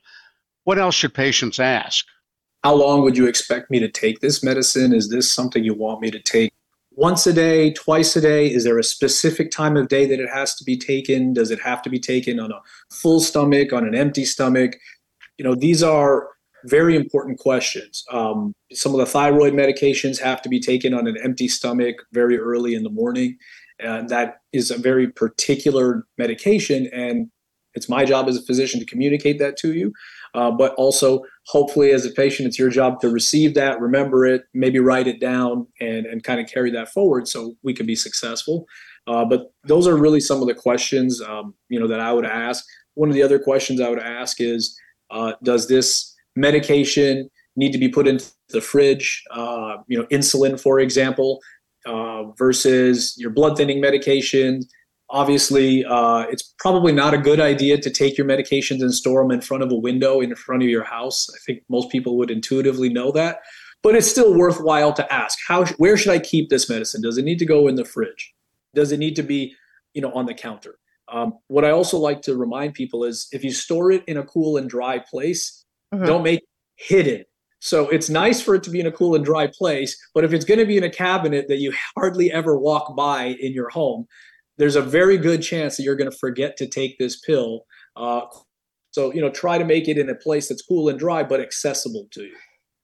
What 0.64 0.80
else 0.80 0.96
should 0.96 1.14
patients 1.14 1.60
ask? 1.60 2.06
How 2.64 2.76
long 2.76 3.02
would 3.02 3.18
you 3.18 3.28
expect 3.28 3.72
me 3.72 3.80
to 3.80 3.90
take 3.90 4.20
this 4.20 4.44
medicine? 4.44 4.94
Is 4.94 5.10
this 5.10 5.32
something 5.32 5.64
you 5.64 5.74
want 5.74 6.02
me 6.02 6.12
to 6.12 6.20
take 6.20 6.54
once 6.92 7.26
a 7.26 7.34
day, 7.34 7.74
twice 7.74 8.16
a 8.16 8.22
day? 8.22 8.52
Is 8.52 8.64
there 8.64 8.78
a 8.78 8.84
specific 8.84 9.50
time 9.52 9.78
of 9.78 9.88
day 9.88 10.06
that 10.06 10.20
it 10.20 10.30
has 10.30 10.56
to 10.56 10.64
be 10.64 10.78
taken? 10.78 11.34
Does 11.34 11.52
it 11.52 11.60
have 11.62 11.82
to 11.84 11.90
be 11.90 12.00
taken 12.00 12.40
on 12.40 12.52
a 12.52 12.62
full 12.92 13.20
stomach, 13.20 13.74
on 13.74 13.88
an 13.88 13.96
empty 13.96 14.26
stomach? 14.26 14.78
You 15.38 15.46
know, 15.46 15.56
these 15.56 15.82
are 15.82 16.28
very 16.66 16.96
important 16.96 17.40
questions. 17.40 18.04
Um, 18.12 18.54
some 18.72 18.94
of 18.94 19.00
the 19.00 19.06
thyroid 19.06 19.54
medications 19.54 20.20
have 20.22 20.42
to 20.44 20.50
be 20.50 20.60
taken 20.60 20.94
on 20.94 21.08
an 21.08 21.18
empty 21.24 21.48
stomach 21.48 21.96
very 22.12 22.38
early 22.38 22.74
in 22.74 22.84
the 22.84 22.90
morning. 22.90 23.38
And 23.80 24.10
that 24.10 24.42
is 24.54 24.72
a 24.72 24.78
very 24.78 25.08
particular 25.08 26.06
medication. 26.18 26.88
And 26.94 27.30
it's 27.74 27.90
my 27.90 28.06
job 28.06 28.28
as 28.28 28.38
a 28.38 28.44
physician 28.44 28.80
to 28.80 28.86
communicate 28.86 29.40
that 29.40 29.58
to 29.58 29.74
you. 29.74 29.94
Uh, 30.34 30.52
but 30.52 30.74
also, 30.76 31.24
hopefully, 31.48 31.92
as 31.92 32.06
a 32.06 32.12
patient, 32.12 32.48
it's 32.48 32.60
your 32.60 32.70
job 32.70 33.02
to 33.02 33.10
receive 33.10 33.54
that, 33.56 33.82
remember 33.82 34.26
it, 34.26 34.44
maybe 34.54 34.80
write 34.80 35.08
it 35.08 35.20
down, 35.20 35.68
and, 35.82 36.06
and 36.06 36.24
kind 36.24 36.40
of 36.40 36.48
carry 36.48 36.72
that 36.72 36.90
forward 36.90 37.28
so 37.28 37.54
we 37.64 37.74
can 37.74 37.86
be 37.86 37.96
successful. 37.96 38.66
Uh, 39.08 39.26
but 39.26 39.52
those 39.66 39.88
are 39.88 39.98
really 39.98 40.22
some 40.22 40.42
of 40.42 40.48
the 40.48 40.54
questions 40.54 41.22
um, 41.22 41.54
you 41.70 41.80
know 41.80 41.88
that 41.88 42.00
I 42.00 42.14
would 42.14 42.26
ask. 42.26 42.64
One 42.94 43.10
of 43.10 43.16
the 43.16 43.24
other 43.24 43.40
questions 43.40 43.82
I 43.82 43.90
would 43.90 44.00
ask 44.00 44.40
is, 44.40 44.78
uh, 45.10 45.34
does 45.44 45.68
this 45.68 46.11
medication 46.36 47.30
need 47.56 47.72
to 47.72 47.78
be 47.78 47.90
put 47.90 48.08
into 48.08 48.32
the 48.50 48.62
fridge. 48.62 49.24
Uh, 49.32 49.78
you 49.88 49.98
know, 49.98 50.06
insulin, 50.06 50.60
for 50.60 50.80
example, 50.80 51.40
uh, 51.86 52.24
versus 52.38 53.16
your 53.18 53.32
blood 53.32 53.58
thinning 53.58 53.82
medication. 53.82 54.62
Obviously, 55.10 55.84
uh, 55.86 56.22
it's 56.30 56.54
probably 56.60 56.94
not 56.94 57.14
a 57.14 57.18
good 57.18 57.40
idea 57.40 57.78
to 57.78 57.90
take 57.90 58.18
your 58.18 58.26
medications 58.26 58.82
and 58.82 58.94
store 58.94 59.22
them 59.22 59.32
in 59.32 59.42
front 59.42 59.62
of 59.64 59.72
a 59.72 59.76
window 59.76 60.22
in 60.22 60.34
front 60.36 60.64
of 60.64 60.70
your 60.70 60.86
house. 60.86 61.30
I 61.34 61.38
think 61.46 61.64
most 61.70 61.90
people 61.90 62.18
would 62.18 62.32
intuitively 62.32 62.88
know 62.88 63.12
that, 63.12 63.40
but 63.84 63.96
it's 63.96 64.10
still 64.10 64.34
worthwhile 64.34 64.94
to 64.94 65.14
ask: 65.14 65.38
How, 65.48 65.66
where 65.78 65.98
should 65.98 66.14
I 66.14 66.20
keep 66.20 66.50
this 66.50 66.70
medicine? 66.70 67.02
Does 67.02 67.18
it 67.18 67.26
need 67.26 67.40
to 67.40 67.46
go 67.46 67.68
in 67.68 67.76
the 67.76 67.84
fridge? 67.84 68.34
Does 68.74 68.94
it 68.94 69.00
need 69.00 69.18
to 69.18 69.24
be, 69.24 69.54
you 69.94 70.02
know, 70.02 70.14
on 70.14 70.28
the 70.28 70.34
counter? 70.34 70.76
Um, 71.12 71.34
what 71.48 71.66
I 71.66 71.72
also 71.72 71.98
like 71.98 72.22
to 72.22 72.38
remind 72.38 72.74
people 72.74 73.04
is 73.04 73.28
if 73.34 73.44
you 73.44 73.52
store 73.52 73.92
it 73.92 74.04
in 74.08 74.16
a 74.16 74.24
cool 74.24 74.56
and 74.56 74.70
dry 74.70 75.00
place, 75.00 75.66
Mm-hmm. 75.94 76.06
Don't 76.06 76.24
make 76.24 76.40
it 76.40 76.46
hidden. 76.76 77.26
So 77.60 77.90
it's 77.90 78.10
nice 78.10 78.42
for 78.42 78.56
it 78.56 78.64
to 78.64 78.72
be 78.72 78.80
in 78.80 78.88
a 78.88 78.92
cool 78.92 79.14
and 79.14 79.24
dry 79.24 79.48
place, 79.48 79.96
but 80.16 80.24
if 80.24 80.34
it's 80.34 80.46
going 80.46 80.60
to 80.60 80.66
be 80.66 80.78
in 80.78 80.84
a 80.84 80.90
cabinet 80.90 81.48
that 81.48 81.58
you 81.58 81.74
hardly 81.96 82.32
ever 82.32 82.58
walk 82.58 82.96
by 82.96 83.36
in 83.40 83.54
your 83.54 83.70
home, 83.70 84.08
there's 84.58 84.76
a 84.76 84.82
very 84.82 85.18
good 85.18 85.44
chance 85.44 85.78
that 85.78 85.84
you're 85.84 85.96
going 85.96 86.10
to 86.10 86.18
forget 86.18 86.58
to 86.58 86.68
take 86.68 86.98
this 86.98 87.20
pill. 87.20 87.66
Uh, 87.96 88.22
so 88.92 89.14
you 89.14 89.22
know, 89.22 89.30
try 89.30 89.58
to 89.58 89.66
make 89.66 89.88
it 89.88 89.98
in 89.98 90.10
a 90.10 90.16
place 90.16 90.50
that's 90.50 90.62
cool 90.62 90.90
and 90.90 91.00
dry 91.00 91.24
but 91.24 91.40
accessible 91.40 92.08
to 92.12 92.24
you. 92.24 92.36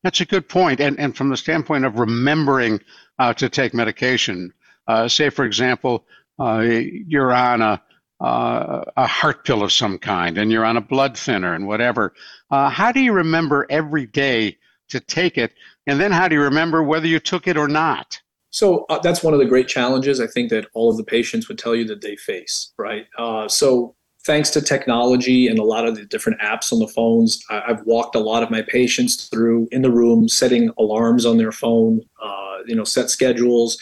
That's 0.03 0.21
a 0.21 0.25
good 0.25 0.47
point. 0.47 0.79
And 0.79 0.99
and 0.99 1.15
from 1.15 1.29
the 1.29 1.37
standpoint 1.37 1.85
of 1.85 1.99
remembering 1.99 2.79
uh, 3.19 3.33
to 3.33 3.49
take 3.49 3.73
medication, 3.73 4.53
uh, 4.87 5.07
say 5.07 5.29
for 5.29 5.43
example, 5.43 6.05
uh, 6.39 6.59
you're 6.61 7.33
on 7.33 7.61
a 7.61 7.81
uh, 8.19 8.83
a 8.95 9.07
heart 9.07 9.45
pill 9.45 9.63
of 9.63 9.71
some 9.71 9.97
kind 9.97 10.37
and 10.37 10.51
you're 10.51 10.65
on 10.65 10.77
a 10.77 10.81
blood 10.81 11.17
thinner 11.17 11.53
and 11.53 11.67
whatever. 11.67 12.13
Uh, 12.49 12.69
how 12.69 12.91
do 12.91 12.99
you 12.99 13.13
remember 13.13 13.67
every 13.69 14.05
day 14.05 14.57
to 14.89 14.99
take 14.99 15.37
it? 15.37 15.53
And 15.85 15.99
then 15.99 16.11
how 16.11 16.27
do 16.27 16.35
you 16.35 16.41
remember 16.41 16.81
whether 16.83 17.07
you 17.07 17.19
took 17.19 17.47
it 17.47 17.57
or 17.57 17.67
not? 17.67 18.19
So 18.49 18.85
uh, 18.89 18.99
that's 18.99 19.23
one 19.23 19.33
of 19.33 19.39
the 19.39 19.45
great 19.45 19.67
challenges 19.67 20.19
I 20.19 20.27
think 20.27 20.49
that 20.49 20.67
all 20.73 20.89
of 20.89 20.97
the 20.97 21.03
patients 21.03 21.47
would 21.47 21.59
tell 21.59 21.75
you 21.75 21.85
that 21.85 22.01
they 22.01 22.15
face, 22.15 22.71
right? 22.77 23.05
Uh, 23.17 23.47
so 23.47 23.95
thanks 24.25 24.49
to 24.51 24.61
technology 24.61 25.47
and 25.47 25.59
a 25.59 25.63
lot 25.63 25.85
of 25.87 25.95
the 25.95 26.05
different 26.05 26.39
apps 26.41 26.73
on 26.73 26.79
the 26.79 26.87
phones, 26.87 27.43
I- 27.49 27.63
have 27.67 27.83
walked 27.85 28.15
a 28.15 28.19
lot 28.19 28.43
of 28.43 28.49
my 28.49 28.61
patients 28.61 29.25
through 29.25 29.67
in 29.71 29.81
the 29.81 29.91
room, 29.91 30.27
setting 30.27 30.71
alarms 30.79 31.25
on 31.25 31.37
their 31.37 31.51
phone, 31.51 32.01
uh, 32.23 32.57
you 32.65 32.75
know, 32.75 32.83
set 32.83 33.09
schedules. 33.09 33.81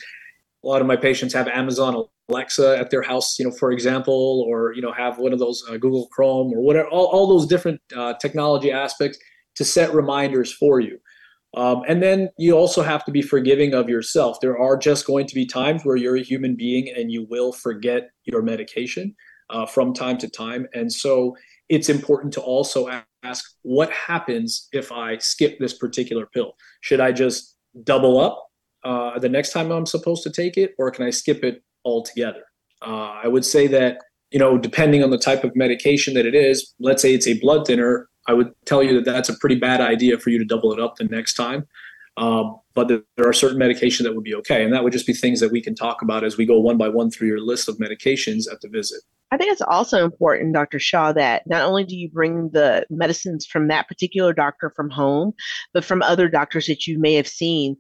A 0.63 0.68
lot 0.68 0.82
of 0.82 0.88
my 0.88 0.96
patients 0.96 1.34
have 1.34 1.48
Amazon 1.48 2.06
Alexa 2.29 2.77
at 2.77 2.89
their 2.89 3.01
house, 3.01 3.38
you 3.38 3.46
know, 3.46 3.51
for 3.51 3.72
example, 3.72 4.46
or 4.48 4.74
you 4.74 4.82
know, 4.82 4.91
have 4.91 5.17
one 5.20 5.34
of 5.34 5.39
those 5.39 5.63
uh, 5.70 5.74
Google 5.74 6.08
Chrome 6.08 6.51
or 6.53 6.62
whatever, 6.62 6.88
all, 6.89 7.05
all 7.08 7.27
those 7.27 7.48
different 7.48 7.79
uh, 7.96 8.13
technology 8.15 8.72
aspects 8.72 9.17
to 9.55 9.63
set 9.63 9.94
reminders 9.94 10.51
for 10.51 10.79
you. 10.79 11.00
Um, 11.55 11.84
and 11.88 12.03
then 12.03 12.29
you 12.38 12.53
also 12.58 12.84
have 12.84 13.05
to 13.05 13.12
be 13.12 13.22
forgiving 13.22 13.74
of 13.74 13.88
yourself. 13.88 14.39
There 14.41 14.60
are 14.60 14.75
just 14.75 15.05
going 15.05 15.25
to 15.27 15.36
be 15.36 15.46
times 15.46 15.86
where 15.86 15.96
you're 15.96 16.17
a 16.17 16.24
human 16.24 16.55
being 16.55 16.89
and 16.89 17.12
you 17.12 17.25
will 17.29 17.53
forget 17.53 18.10
your 18.25 18.41
medication 18.41 19.15
uh, 19.50 19.65
from 19.65 19.94
time 19.94 20.17
to 20.17 20.29
time. 20.29 20.67
And 20.74 20.91
so 20.91 21.38
it's 21.70 21.88
important 21.88 22.34
to 22.34 22.41
also 22.41 22.89
ask 23.24 23.46
what 23.62 23.89
happens 23.91 24.67
if 24.74 24.91
I 24.91 25.17
skip 25.17 25.58
this 25.58 25.74
particular 25.74 26.25
pill? 26.25 26.53
Should 26.82 27.00
I 27.00 27.12
just 27.12 27.55
double 27.84 28.20
up 28.20 28.48
uh, 28.84 29.17
the 29.20 29.29
next 29.29 29.51
time 29.51 29.72
I'm 29.72 29.86
supposed 29.86 30.24
to 30.24 30.32
take 30.32 30.58
it, 30.58 30.75
or 30.77 30.91
can 30.91 31.05
I 31.05 31.10
skip 31.10 31.44
it 31.44 31.63
altogether? 31.86 32.44
Uh, 32.82 33.20
I 33.24 33.27
would 33.27 33.46
say 33.46 33.68
that, 33.68 34.00
you 34.32 34.39
know, 34.39 34.58
depending 34.58 35.04
on 35.04 35.12
the 35.12 35.18
type 35.18 35.44
of 35.44 35.56
medication 35.56 36.13
that 36.15 36.25
it 36.25 36.36
is, 36.36 36.74
let's 36.80 37.01
say 37.01 37.13
it's 37.13 37.27
a 37.27 37.39
blood 37.39 37.65
thinner, 37.65 38.10
I 38.27 38.34
would 38.34 38.51
tell 38.65 38.84
you 38.84 38.96
that 38.96 39.06
that's 39.06 39.30
a 39.30 39.38
pretty 39.38 39.56
bad 39.56 39.82
idea 39.82 40.18
for 40.18 40.30
you 40.30 40.39
to 40.39 40.46
double 40.46 40.74
it 40.74 40.80
up 40.80 40.96
the 40.96 41.06
next 41.06 41.36
time. 41.36 41.68
Um, 42.18 42.60
but 42.74 42.88
there 42.88 43.27
are 43.27 43.34
certain 43.34 43.60
medications 43.60 44.04
that 44.04 44.15
would 44.15 44.24
be 44.24 44.36
okay. 44.36 44.63
And 44.63 44.74
that 44.74 44.84
would 44.84 44.94
just 44.94 45.08
be 45.08 45.13
things 45.13 45.39
that 45.42 45.51
we 45.51 45.62
can 45.62 45.75
talk 45.75 46.01
about 46.01 46.24
as 46.24 46.38
we 46.38 46.46
go 46.46 46.60
one 46.60 46.77
by 46.77 46.89
one 46.89 47.12
through 47.12 47.27
your 47.27 47.42
list 47.42 47.68
of 47.68 47.77
medications 47.77 48.51
at 48.51 48.62
the 48.62 48.70
visit. 48.70 49.01
I 49.32 49.38
think 49.38 49.51
it's 49.51 49.62
also 49.62 50.04
important, 50.04 50.54
Dr. 50.54 50.80
Shah, 50.80 51.12
that 51.13 51.44
not 51.48 51.63
only 51.63 51.84
do 51.84 51.96
you 51.96 52.10
bring 52.10 52.51
the 52.54 52.86
medicines 52.89 53.46
from 53.46 53.68
that 53.68 53.88
particular 53.88 54.34
doctor 54.34 54.72
from 54.75 54.89
home, 54.89 55.34
but 55.74 55.84
from 55.84 56.01
other 56.04 56.30
doctors 56.30 56.68
that 56.68 56.88
you 56.88 57.00
may 57.00 57.15
have 57.15 57.27
seen 57.27 57.75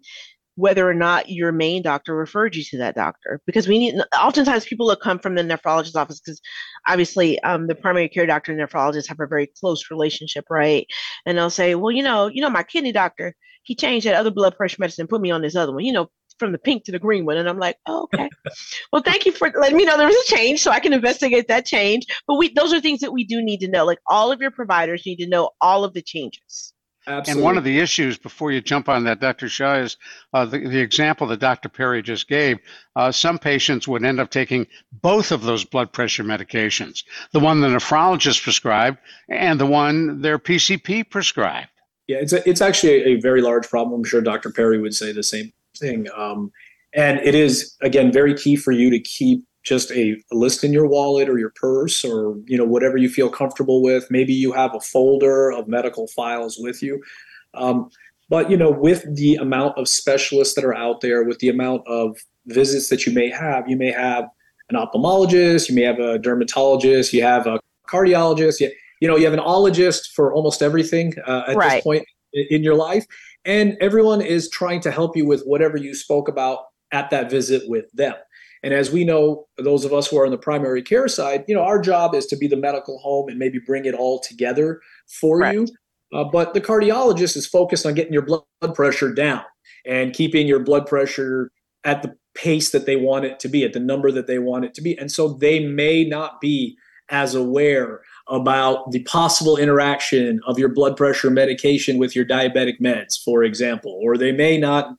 whether 0.55 0.89
or 0.89 0.93
not 0.93 1.29
your 1.29 1.51
main 1.51 1.81
doctor 1.81 2.15
referred 2.15 2.55
you 2.55 2.63
to 2.63 2.77
that 2.77 2.95
doctor 2.95 3.41
because 3.45 3.67
we 3.67 3.77
need 3.77 3.95
oftentimes 4.17 4.65
people 4.65 4.87
will 4.87 4.95
come 4.95 5.19
from 5.19 5.35
the 5.35 5.43
nephrologist 5.43 5.95
office 5.95 6.19
because 6.19 6.41
obviously 6.87 7.39
um, 7.41 7.67
the 7.67 7.75
primary 7.75 8.09
care 8.09 8.25
doctor 8.25 8.51
and 8.51 8.61
nephrologist 8.61 9.07
have 9.07 9.19
a 9.19 9.27
very 9.27 9.47
close 9.59 9.91
relationship 9.91 10.45
right? 10.49 10.87
And 11.25 11.37
they'll 11.37 11.49
say 11.49 11.75
well 11.75 11.91
you 11.91 12.03
know 12.03 12.27
you 12.27 12.41
know 12.41 12.49
my 12.49 12.63
kidney 12.63 12.91
doctor 12.91 13.35
he 13.63 13.75
changed 13.75 14.05
that 14.05 14.15
other 14.15 14.31
blood 14.31 14.55
pressure 14.55 14.77
medicine 14.79 15.07
put 15.07 15.21
me 15.21 15.31
on 15.31 15.41
this 15.41 15.55
other 15.55 15.73
one 15.73 15.85
you 15.85 15.93
know 15.93 16.09
from 16.37 16.51
the 16.51 16.57
pink 16.57 16.83
to 16.83 16.91
the 16.91 16.99
green 16.99 17.25
one. 17.25 17.37
And 17.37 17.49
i'm 17.49 17.59
like 17.59 17.77
oh, 17.87 18.03
okay. 18.03 18.29
Well 18.91 19.01
thank 19.01 19.25
you 19.25 19.31
for 19.31 19.51
letting 19.59 19.77
me 19.77 19.85
know 19.85 19.97
there 19.97 20.07
was 20.07 20.15
a 20.15 20.35
change 20.35 20.61
so 20.61 20.71
i 20.71 20.79
can 20.79 20.93
investigate 20.93 21.47
that 21.49 21.65
change. 21.65 22.05
But 22.27 22.35
we 22.37 22.53
those 22.53 22.73
are 22.73 22.79
things 22.79 23.01
that 23.01 23.11
we 23.11 23.25
do 23.25 23.41
need 23.41 23.59
to 23.59 23.67
know. 23.67 23.85
Like 23.85 23.99
all 24.09 24.31
of 24.31 24.39
your 24.39 24.51
providers 24.51 25.03
need 25.05 25.17
to 25.17 25.27
know 25.27 25.51
all 25.59 25.83
of 25.83 25.93
the 25.93 26.01
changes 26.01 26.73
Absolutely. 27.07 27.31
And 27.31 27.43
one 27.43 27.57
of 27.57 27.63
the 27.63 27.79
issues 27.79 28.17
before 28.17 28.51
you 28.51 28.61
jump 28.61 28.89
on 28.89 29.03
that, 29.03 29.19
Dr. 29.19 29.47
Shah, 29.47 29.75
is 29.75 29.97
uh, 30.33 30.45
the, 30.45 30.57
the, 30.57 30.79
example 30.79 31.27
that 31.27 31.39
Dr. 31.39 31.69
Perry 31.69 32.01
just 32.01 32.27
gave. 32.27 32.57
Uh, 32.95 33.11
some 33.11 33.37
patients 33.37 33.87
would 33.87 34.03
end 34.03 34.19
up 34.19 34.31
taking 34.31 34.65
both 34.91 35.31
of 35.31 35.43
those 35.43 35.63
blood 35.63 35.93
pressure 35.93 36.23
medications 36.23 37.03
the 37.31 37.39
one 37.39 37.61
the 37.61 37.67
nephrologist 37.67 38.41
prescribed 38.41 38.97
and 39.29 39.59
the 39.59 39.65
one 39.65 40.21
their 40.21 40.39
PCP 40.39 41.09
prescribed. 41.09 41.69
Yeah, 42.07 42.17
it's, 42.17 42.33
a, 42.33 42.47
it's 42.47 42.61
actually 42.61 43.03
a, 43.03 43.17
a 43.17 43.21
very 43.21 43.41
large 43.41 43.67
problem. 43.67 43.99
I'm 43.99 44.03
sure 44.03 44.21
Dr. 44.21 44.51
Perry 44.51 44.79
would 44.79 44.95
say 44.95 45.11
the 45.11 45.23
same 45.23 45.53
thing. 45.77 46.07
Um, 46.15 46.51
and 46.95 47.19
it 47.19 47.35
is, 47.35 47.75
again, 47.81 48.11
very 48.11 48.33
key 48.33 48.55
for 48.55 48.71
you 48.71 48.89
to 48.89 48.99
keep 48.99 49.43
just 49.65 49.91
a, 49.91 50.15
list 50.31 50.63
in 50.63 50.71
your 50.71 50.87
wallet 50.87 51.27
or 51.27 51.37
your 51.37 51.51
purse 51.55 52.05
or 52.05 52.37
you 52.45 52.57
know 52.57 52.65
whatever 52.65 52.97
you 52.97 53.09
feel 53.09 53.29
comfortable 53.29 53.81
with. 53.81 54.09
Maybe 54.09 54.33
you 54.33 54.51
have 54.53 54.73
a 54.75 54.79
folder 54.79 55.51
of 55.51 55.67
medical 55.67 56.07
files 56.07 56.57
with 56.59 56.81
you. 56.81 57.01
Um, 57.53 57.89
but 58.29 58.49
you 58.49 58.57
know 58.57 58.71
with 58.71 59.03
the 59.15 59.35
amount 59.35 59.77
of 59.77 59.87
specialists 59.87 60.55
that 60.55 60.65
are 60.65 60.75
out 60.75 61.01
there 61.01 61.23
with 61.23 61.39
the 61.39 61.49
amount 61.49 61.87
of 61.87 62.17
visits 62.47 62.89
that 62.89 63.05
you 63.05 63.13
may 63.13 63.29
have 63.29 63.67
you 63.69 63.77
may 63.77 63.91
have 63.91 64.25
an 64.69 64.75
ophthalmologist 64.75 65.69
you 65.69 65.75
may 65.75 65.81
have 65.81 65.99
a 65.99 66.17
dermatologist 66.19 67.13
you 67.13 67.21
have 67.21 67.47
a 67.47 67.59
cardiologist 67.87 68.59
you, 68.59 68.71
you 68.99 69.07
know 69.07 69.15
you 69.15 69.25
have 69.25 69.33
an 69.33 69.39
ologist 69.39 70.11
for 70.13 70.33
almost 70.33 70.61
everything 70.61 71.13
uh, 71.27 71.43
at 71.47 71.55
right. 71.55 71.75
this 71.75 71.83
point 71.83 72.05
in 72.35 72.63
your 72.63 72.75
life. 72.75 73.05
And 73.45 73.77
everyone 73.79 74.21
is 74.21 74.49
trying 74.49 74.81
to 74.81 74.91
help 74.91 75.15
you 75.15 75.25
with 75.25 75.43
whatever 75.43 75.77
you 75.77 75.93
spoke 75.93 76.27
about 76.27 76.59
at 76.91 77.09
that 77.09 77.29
visit 77.29 77.63
with 77.67 77.91
them 77.93 78.15
and 78.65 78.73
as 78.73 78.89
we 78.89 79.03
know, 79.03 79.45
those 79.59 79.85
of 79.85 79.93
us 79.93 80.07
who 80.07 80.17
are 80.17 80.25
on 80.25 80.31
the 80.31 80.39
primary 80.39 80.81
care 80.81 81.07
side, 81.07 81.45
you 81.47 81.53
know, 81.53 81.61
our 81.61 81.79
job 81.79 82.15
is 82.15 82.25
to 82.25 82.35
be 82.35 82.47
the 82.47 82.57
medical 82.57 82.97
home 82.97 83.29
and 83.29 83.37
maybe 83.37 83.59
bring 83.59 83.85
it 83.85 83.93
all 83.93 84.19
together 84.19 84.81
for 85.07 85.45
you. 85.53 85.67
Uh, 86.11 86.23
but 86.23 86.55
the 86.55 86.61
cardiologist 86.61 87.37
is 87.37 87.45
focused 87.45 87.85
on 87.85 87.93
getting 87.93 88.11
your 88.11 88.23
blood 88.23 88.43
pressure 88.73 89.13
down 89.13 89.43
and 89.85 90.13
keeping 90.13 90.47
your 90.47 90.59
blood 90.59 90.87
pressure 90.87 91.51
at 91.83 92.01
the 92.01 92.17
pace 92.33 92.71
that 92.71 92.87
they 92.87 92.95
want 92.95 93.23
it 93.23 93.39
to 93.41 93.47
be, 93.47 93.63
at 93.63 93.73
the 93.73 93.79
number 93.79 94.11
that 94.11 94.25
they 94.25 94.39
want 94.39 94.65
it 94.65 94.73
to 94.73 94.81
be. 94.81 94.97
And 94.97 95.11
so 95.11 95.33
they 95.33 95.63
may 95.63 96.03
not 96.03 96.41
be 96.41 96.75
as 97.09 97.35
aware 97.35 98.01
about 98.27 98.91
the 98.91 99.03
possible 99.03 99.57
interaction 99.57 100.41
of 100.47 100.57
your 100.57 100.69
blood 100.69 100.97
pressure 100.97 101.29
medication 101.29 101.99
with 101.99 102.15
your 102.15 102.25
diabetic 102.25 102.79
meds, 102.81 103.23
for 103.23 103.43
example, 103.43 103.99
or 104.03 104.17
they 104.17 104.31
may 104.31 104.57
not 104.57 104.95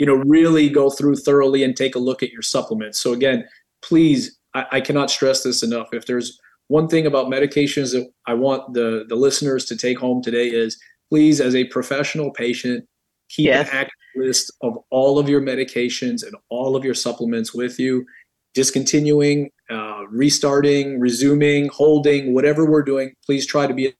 you 0.00 0.06
know, 0.06 0.14
really 0.14 0.70
go 0.70 0.88
through 0.88 1.14
thoroughly 1.14 1.62
and 1.62 1.76
take 1.76 1.94
a 1.94 1.98
look 1.98 2.22
at 2.22 2.32
your 2.32 2.40
supplements. 2.40 2.98
So 2.98 3.12
again, 3.12 3.46
please, 3.82 4.38
I, 4.54 4.64
I 4.72 4.80
cannot 4.80 5.10
stress 5.10 5.42
this 5.42 5.62
enough. 5.62 5.88
If 5.92 6.06
there's 6.06 6.40
one 6.68 6.88
thing 6.88 7.04
about 7.04 7.26
medications 7.26 7.92
that 7.92 8.10
I 8.26 8.32
want 8.32 8.72
the 8.72 9.04
the 9.10 9.14
listeners 9.14 9.66
to 9.66 9.76
take 9.76 9.98
home 9.98 10.22
today 10.22 10.48
is 10.48 10.80
please, 11.10 11.38
as 11.38 11.54
a 11.54 11.64
professional 11.64 12.30
patient, 12.30 12.88
keep 13.28 13.46
yes. 13.46 13.68
an 13.68 13.76
active 13.76 13.92
list 14.16 14.50
of 14.62 14.78
all 14.88 15.18
of 15.18 15.28
your 15.28 15.42
medications 15.42 16.24
and 16.24 16.34
all 16.48 16.76
of 16.76 16.84
your 16.84 16.94
supplements 16.94 17.52
with 17.52 17.78
you. 17.78 18.06
Discontinuing, 18.54 19.50
uh, 19.68 20.04
restarting, 20.08 20.98
resuming, 20.98 21.68
holding, 21.68 22.32
whatever 22.32 22.64
we're 22.64 22.82
doing, 22.82 23.12
please 23.24 23.46
try 23.46 23.66
to 23.66 23.74
be 23.74 23.92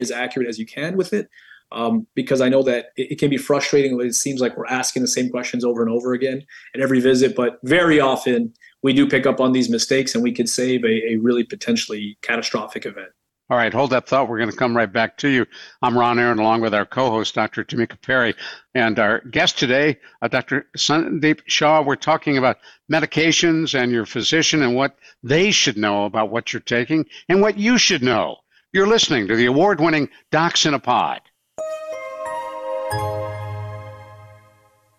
as 0.00 0.10
accurate 0.10 0.48
as 0.48 0.58
you 0.58 0.64
can 0.64 0.96
with 0.96 1.12
it 1.12 1.28
um, 1.72 2.06
because 2.14 2.40
I 2.40 2.48
know 2.48 2.62
that 2.62 2.86
it, 2.96 3.12
it, 3.12 3.18
can 3.18 3.30
be 3.30 3.36
frustrating. 3.36 4.00
It 4.00 4.14
seems 4.14 4.40
like 4.40 4.56
we're 4.56 4.66
asking 4.66 5.02
the 5.02 5.08
same 5.08 5.30
questions 5.30 5.64
over 5.64 5.82
and 5.82 5.90
over 5.90 6.12
again 6.12 6.44
at 6.74 6.80
every 6.80 7.00
visit, 7.00 7.34
but 7.34 7.58
very 7.64 8.00
often 8.00 8.54
we 8.82 8.92
do 8.92 9.08
pick 9.08 9.26
up 9.26 9.40
on 9.40 9.52
these 9.52 9.68
mistakes 9.68 10.14
and 10.14 10.22
we 10.22 10.32
could 10.32 10.48
save 10.48 10.84
a, 10.84 11.12
a 11.12 11.16
really 11.16 11.44
potentially 11.44 12.18
catastrophic 12.22 12.86
event. 12.86 13.08
All 13.48 13.56
right, 13.56 13.72
hold 13.72 13.90
that 13.90 14.08
thought. 14.08 14.28
We're 14.28 14.38
going 14.38 14.50
to 14.50 14.56
come 14.56 14.76
right 14.76 14.92
back 14.92 15.18
to 15.18 15.28
you. 15.28 15.46
I'm 15.80 15.96
Ron 15.96 16.18
Aaron, 16.18 16.40
along 16.40 16.62
with 16.62 16.74
our 16.74 16.84
co-host, 16.84 17.36
Dr. 17.36 17.62
Tamika 17.62 18.00
Perry, 18.02 18.34
and 18.74 18.98
our 18.98 19.20
guest 19.20 19.56
today, 19.56 19.98
uh, 20.20 20.26
Dr. 20.26 20.66
Sundeep 20.76 21.42
Shah. 21.46 21.80
We're 21.82 21.94
talking 21.94 22.38
about 22.38 22.56
medications 22.90 23.80
and 23.80 23.92
your 23.92 24.04
physician 24.04 24.62
and 24.62 24.74
what 24.74 24.96
they 25.22 25.52
should 25.52 25.76
know 25.76 26.06
about 26.06 26.30
what 26.30 26.52
you're 26.52 26.58
taking 26.58 27.06
and 27.28 27.40
what 27.40 27.56
you 27.56 27.78
should 27.78 28.02
know. 28.02 28.38
You're 28.72 28.88
listening 28.88 29.28
to 29.28 29.36
the 29.36 29.46
award-winning 29.46 30.08
Docs 30.32 30.66
in 30.66 30.74
a 30.74 30.80
Pod. 30.80 31.20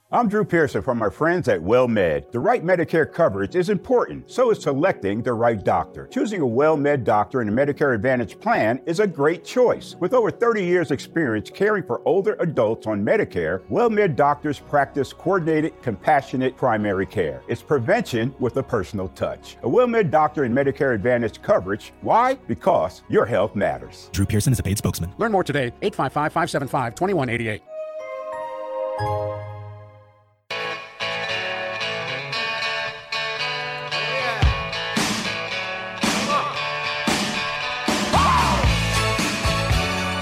I'm 0.10 0.30
Drew 0.30 0.46
Pearson 0.46 0.82
from 0.82 1.02
our 1.02 1.12
friends 1.12 1.50
at 1.50 1.60
WellMed. 1.60 2.32
The 2.32 2.40
right 2.40 2.64
Medicare 2.64 3.12
coverage 3.12 3.58
is 3.58 3.70
important, 3.70 4.32
so 4.32 4.52
is 4.52 4.64
selecting 4.64 5.22
the 5.22 5.34
right 5.34 5.62
doctor. 5.62 6.08
Choosing 6.08 6.42
a 6.42 6.46
WellMed 6.46 7.04
doctor 7.04 7.42
in 7.42 7.50
a 7.50 7.52
Medicare 7.52 7.94
Advantage 7.94 8.40
plan 8.40 8.80
is 8.86 9.02
a 9.02 9.08
great 9.08 9.44
choice. 9.44 9.98
With 10.00 10.14
over 10.14 10.32
30 10.32 10.64
years' 10.64 10.92
experience 10.92 11.50
caring 11.50 11.84
for 11.84 12.02
older 12.06 12.38
adults 12.40 12.88
on 12.88 13.04
Medicare, 13.04 13.60
WellMed 13.68 14.16
doctors 14.16 14.60
practice 14.60 15.12
coordinated, 15.12 15.74
compassionate 15.82 16.56
primary 16.56 17.06
care. 17.06 17.42
It's 17.50 17.62
prevention 17.62 18.34
with 18.40 18.56
a 18.56 18.64
personal 18.64 19.10
touch. 19.10 19.58
A 19.64 19.68
WellMed 19.68 20.10
doctor 20.10 20.46
in 20.46 20.54
Medicare 20.54 20.96
Advantage 20.96 21.42
coverage. 21.42 21.92
Why? 22.00 22.36
Because 22.48 23.04
your 23.10 23.26
health 23.26 23.58
matters. 23.58 24.10
Drew 24.14 24.26
Pearson 24.26 24.54
is 24.54 24.60
a 24.60 24.64
paid 24.64 24.78
spokesman. 24.78 25.12
Learn 25.18 25.34
more 25.34 25.44
today, 25.44 25.74
855 25.82 26.32
575 26.32 26.96
2188. 26.96 27.62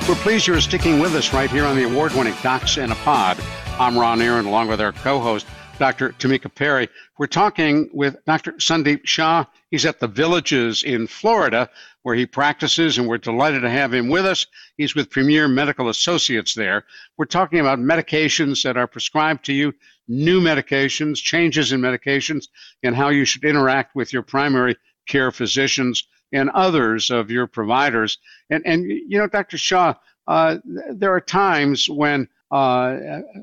We're 0.07 0.13
pleased 0.13 0.45
you're 0.45 0.61
sticking 0.61 0.99
with 0.99 1.15
us 1.15 1.33
right 1.33 1.49
here 1.49 1.65
on 1.65 1.75
the 1.75 1.85
award 1.85 2.13
winning 2.13 2.35
Docs 2.43 2.77
in 2.77 2.91
a 2.91 2.95
Pod. 2.95 3.39
I'm 3.79 3.97
Ron 3.97 4.21
Aaron, 4.21 4.45
along 4.45 4.67
with 4.67 4.79
our 4.79 4.91
co 4.91 5.19
host, 5.19 5.47
Dr. 5.79 6.11
Tamika 6.11 6.53
Perry. 6.53 6.89
We're 7.17 7.25
talking 7.25 7.89
with 7.91 8.23
Dr. 8.25 8.51
Sundeep 8.51 9.01
Shah. 9.05 9.45
He's 9.71 9.83
at 9.83 9.99
the 9.99 10.07
Villages 10.07 10.83
in 10.83 11.07
Florida, 11.07 11.71
where 12.03 12.13
he 12.13 12.27
practices, 12.27 12.99
and 12.99 13.07
we're 13.07 13.17
delighted 13.17 13.63
to 13.63 13.69
have 13.71 13.95
him 13.95 14.09
with 14.09 14.27
us. 14.27 14.45
He's 14.77 14.93
with 14.93 15.09
Premier 15.09 15.47
Medical 15.47 15.89
Associates 15.89 16.53
there. 16.53 16.85
We're 17.17 17.25
talking 17.25 17.59
about 17.59 17.79
medications 17.79 18.61
that 18.61 18.77
are 18.77 18.85
prescribed 18.85 19.43
to 19.45 19.53
you, 19.53 19.73
new 20.07 20.39
medications, 20.39 21.15
changes 21.15 21.71
in 21.71 21.81
medications, 21.81 22.45
and 22.83 22.95
how 22.95 23.09
you 23.09 23.25
should 23.25 23.43
interact 23.43 23.95
with 23.95 24.13
your 24.13 24.21
primary 24.21 24.75
care 25.07 25.31
physicians 25.31 26.03
and 26.31 26.49
others 26.51 27.09
of 27.09 27.31
your 27.31 27.47
providers. 27.47 28.17
And, 28.49 28.65
and 28.65 28.85
you 28.85 29.17
know, 29.17 29.27
Dr. 29.27 29.57
Shah, 29.57 29.95
uh, 30.27 30.57
there 30.63 31.13
are 31.13 31.21
times 31.21 31.87
when 31.89 32.27
uh, 32.51 32.97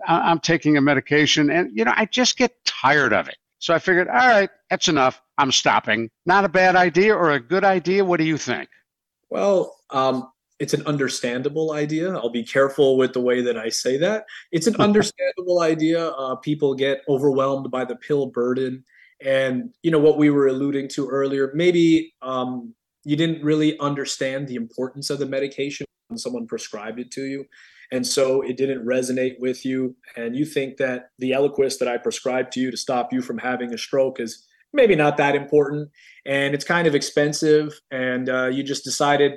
I'm 0.06 0.40
taking 0.40 0.76
a 0.76 0.80
medication 0.80 1.50
and, 1.50 1.70
you 1.76 1.84
know, 1.84 1.92
I 1.96 2.06
just 2.06 2.36
get 2.36 2.64
tired 2.64 3.12
of 3.12 3.28
it. 3.28 3.36
So 3.58 3.72
I 3.72 3.78
figured, 3.78 4.08
all 4.08 4.14
right, 4.14 4.50
that's 4.70 4.88
enough. 4.88 5.22
I'm 5.38 5.52
stopping. 5.52 6.10
Not 6.26 6.44
a 6.44 6.48
bad 6.48 6.76
idea 6.76 7.14
or 7.14 7.30
a 7.30 7.40
good 7.40 7.64
idea. 7.64 8.04
What 8.04 8.18
do 8.18 8.24
you 8.24 8.36
think? 8.36 8.68
Well, 9.30 9.76
um, 9.90 10.28
it's 10.58 10.74
an 10.74 10.86
understandable 10.86 11.72
idea. 11.72 12.14
I'll 12.14 12.30
be 12.30 12.44
careful 12.44 12.96
with 12.96 13.12
the 13.12 13.20
way 13.20 13.40
that 13.42 13.56
I 13.56 13.68
say 13.68 13.96
that. 13.98 14.26
It's 14.50 14.66
an 14.66 14.76
understandable 14.80 15.60
idea. 15.60 16.08
Uh, 16.08 16.36
people 16.36 16.74
get 16.74 17.02
overwhelmed 17.08 17.70
by 17.70 17.84
the 17.84 17.96
pill 17.96 18.26
burden. 18.26 18.84
And, 19.24 19.74
you 19.82 19.90
know, 19.90 19.98
what 19.98 20.18
we 20.18 20.30
were 20.30 20.48
alluding 20.48 20.88
to 20.90 21.08
earlier, 21.08 21.52
maybe 21.54 22.14
um, 22.22 22.74
you 23.04 23.16
didn't 23.16 23.42
really 23.42 23.78
understand 23.78 24.48
the 24.48 24.56
importance 24.56 25.10
of 25.10 25.18
the 25.18 25.26
medication 25.26 25.86
when 26.08 26.18
someone 26.18 26.46
prescribed 26.46 26.98
it 26.98 27.10
to 27.12 27.24
you. 27.24 27.44
And 27.90 28.06
so 28.06 28.40
it 28.40 28.56
didn't 28.56 28.86
resonate 28.86 29.38
with 29.38 29.66
you. 29.66 29.94
And 30.16 30.34
you 30.34 30.46
think 30.46 30.78
that 30.78 31.10
the 31.18 31.32
Eliquis 31.32 31.78
that 31.78 31.88
I 31.88 31.98
prescribed 31.98 32.52
to 32.52 32.60
you 32.60 32.70
to 32.70 32.76
stop 32.76 33.12
you 33.12 33.20
from 33.20 33.38
having 33.38 33.74
a 33.74 33.78
stroke 33.78 34.18
is 34.18 34.46
maybe 34.72 34.96
not 34.96 35.18
that 35.18 35.34
important. 35.34 35.90
And 36.24 36.54
it's 36.54 36.64
kind 36.64 36.86
of 36.86 36.94
expensive. 36.94 37.78
And 37.90 38.30
uh, 38.30 38.46
you 38.46 38.62
just 38.62 38.84
decided, 38.84 39.34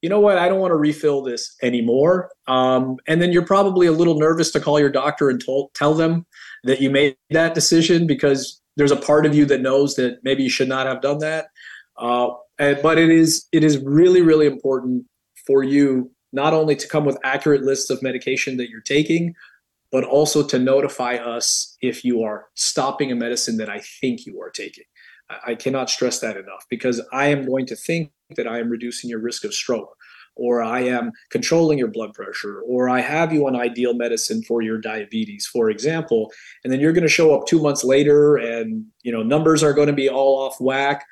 you 0.00 0.08
know 0.08 0.18
what, 0.18 0.36
I 0.36 0.48
don't 0.48 0.58
want 0.58 0.72
to 0.72 0.76
refill 0.76 1.22
this 1.22 1.54
anymore. 1.62 2.30
Um, 2.48 2.96
and 3.06 3.22
then 3.22 3.30
you're 3.30 3.46
probably 3.46 3.86
a 3.86 3.92
little 3.92 4.18
nervous 4.18 4.50
to 4.52 4.60
call 4.60 4.80
your 4.80 4.90
doctor 4.90 5.30
and 5.30 5.40
tell 5.74 5.94
them 5.94 6.26
that 6.64 6.80
you 6.80 6.90
made 6.90 7.16
that 7.30 7.54
decision 7.54 8.08
because 8.08 8.61
there's 8.76 8.90
a 8.90 8.96
part 8.96 9.26
of 9.26 9.34
you 9.34 9.44
that 9.46 9.60
knows 9.60 9.94
that 9.96 10.18
maybe 10.22 10.42
you 10.42 10.50
should 10.50 10.68
not 10.68 10.86
have 10.86 11.00
done 11.00 11.18
that. 11.18 11.46
Uh, 11.96 12.30
and, 12.58 12.78
but 12.82 12.98
it 12.98 13.10
is 13.10 13.46
it 13.52 13.64
is 13.64 13.78
really 13.78 14.22
really 14.22 14.46
important 14.46 15.04
for 15.46 15.62
you 15.62 16.10
not 16.32 16.54
only 16.54 16.74
to 16.76 16.88
come 16.88 17.04
with 17.04 17.18
accurate 17.24 17.62
lists 17.62 17.90
of 17.90 18.02
medication 18.02 18.56
that 18.56 18.70
you're 18.70 18.80
taking, 18.80 19.34
but 19.90 20.04
also 20.04 20.42
to 20.42 20.58
notify 20.58 21.16
us 21.16 21.76
if 21.82 22.04
you 22.04 22.22
are 22.22 22.46
stopping 22.54 23.12
a 23.12 23.14
medicine 23.14 23.58
that 23.58 23.68
I 23.68 23.80
think 24.00 24.24
you 24.24 24.40
are 24.40 24.50
taking. 24.50 24.84
I 25.46 25.54
cannot 25.54 25.90
stress 25.90 26.18
that 26.20 26.36
enough 26.36 26.66
because 26.68 27.00
I 27.12 27.26
am 27.26 27.46
going 27.46 27.66
to 27.66 27.76
think 27.76 28.10
that 28.36 28.46
I 28.46 28.58
am 28.58 28.68
reducing 28.68 29.08
your 29.10 29.18
risk 29.18 29.44
of 29.44 29.54
stroke, 29.54 29.96
or 30.34 30.62
I 30.62 30.80
am 30.80 31.12
controlling 31.30 31.78
your 31.78 31.88
blood 31.88 32.14
pressure, 32.14 32.60
or 32.62 32.88
I 32.88 33.00
have 33.00 33.32
you 33.32 33.46
on 33.46 33.54
ideal 33.54 33.94
medicine 33.94 34.42
for 34.42 34.62
your 34.62 34.78
diabetes, 34.78 35.46
for 35.46 35.70
example. 35.70 36.32
And 36.64 36.72
then 36.72 36.80
you're 36.80 36.92
going 36.92 37.02
to 37.02 37.08
show 37.08 37.34
up 37.34 37.46
two 37.46 37.60
months 37.60 37.84
later 37.84 38.36
and 38.36 38.86
you 39.02 39.12
know 39.12 39.22
numbers 39.22 39.62
are 39.62 39.72
going 39.72 39.88
to 39.88 39.92
be 39.92 40.08
all 40.08 40.38
off 40.38 40.60
whack 40.60 41.04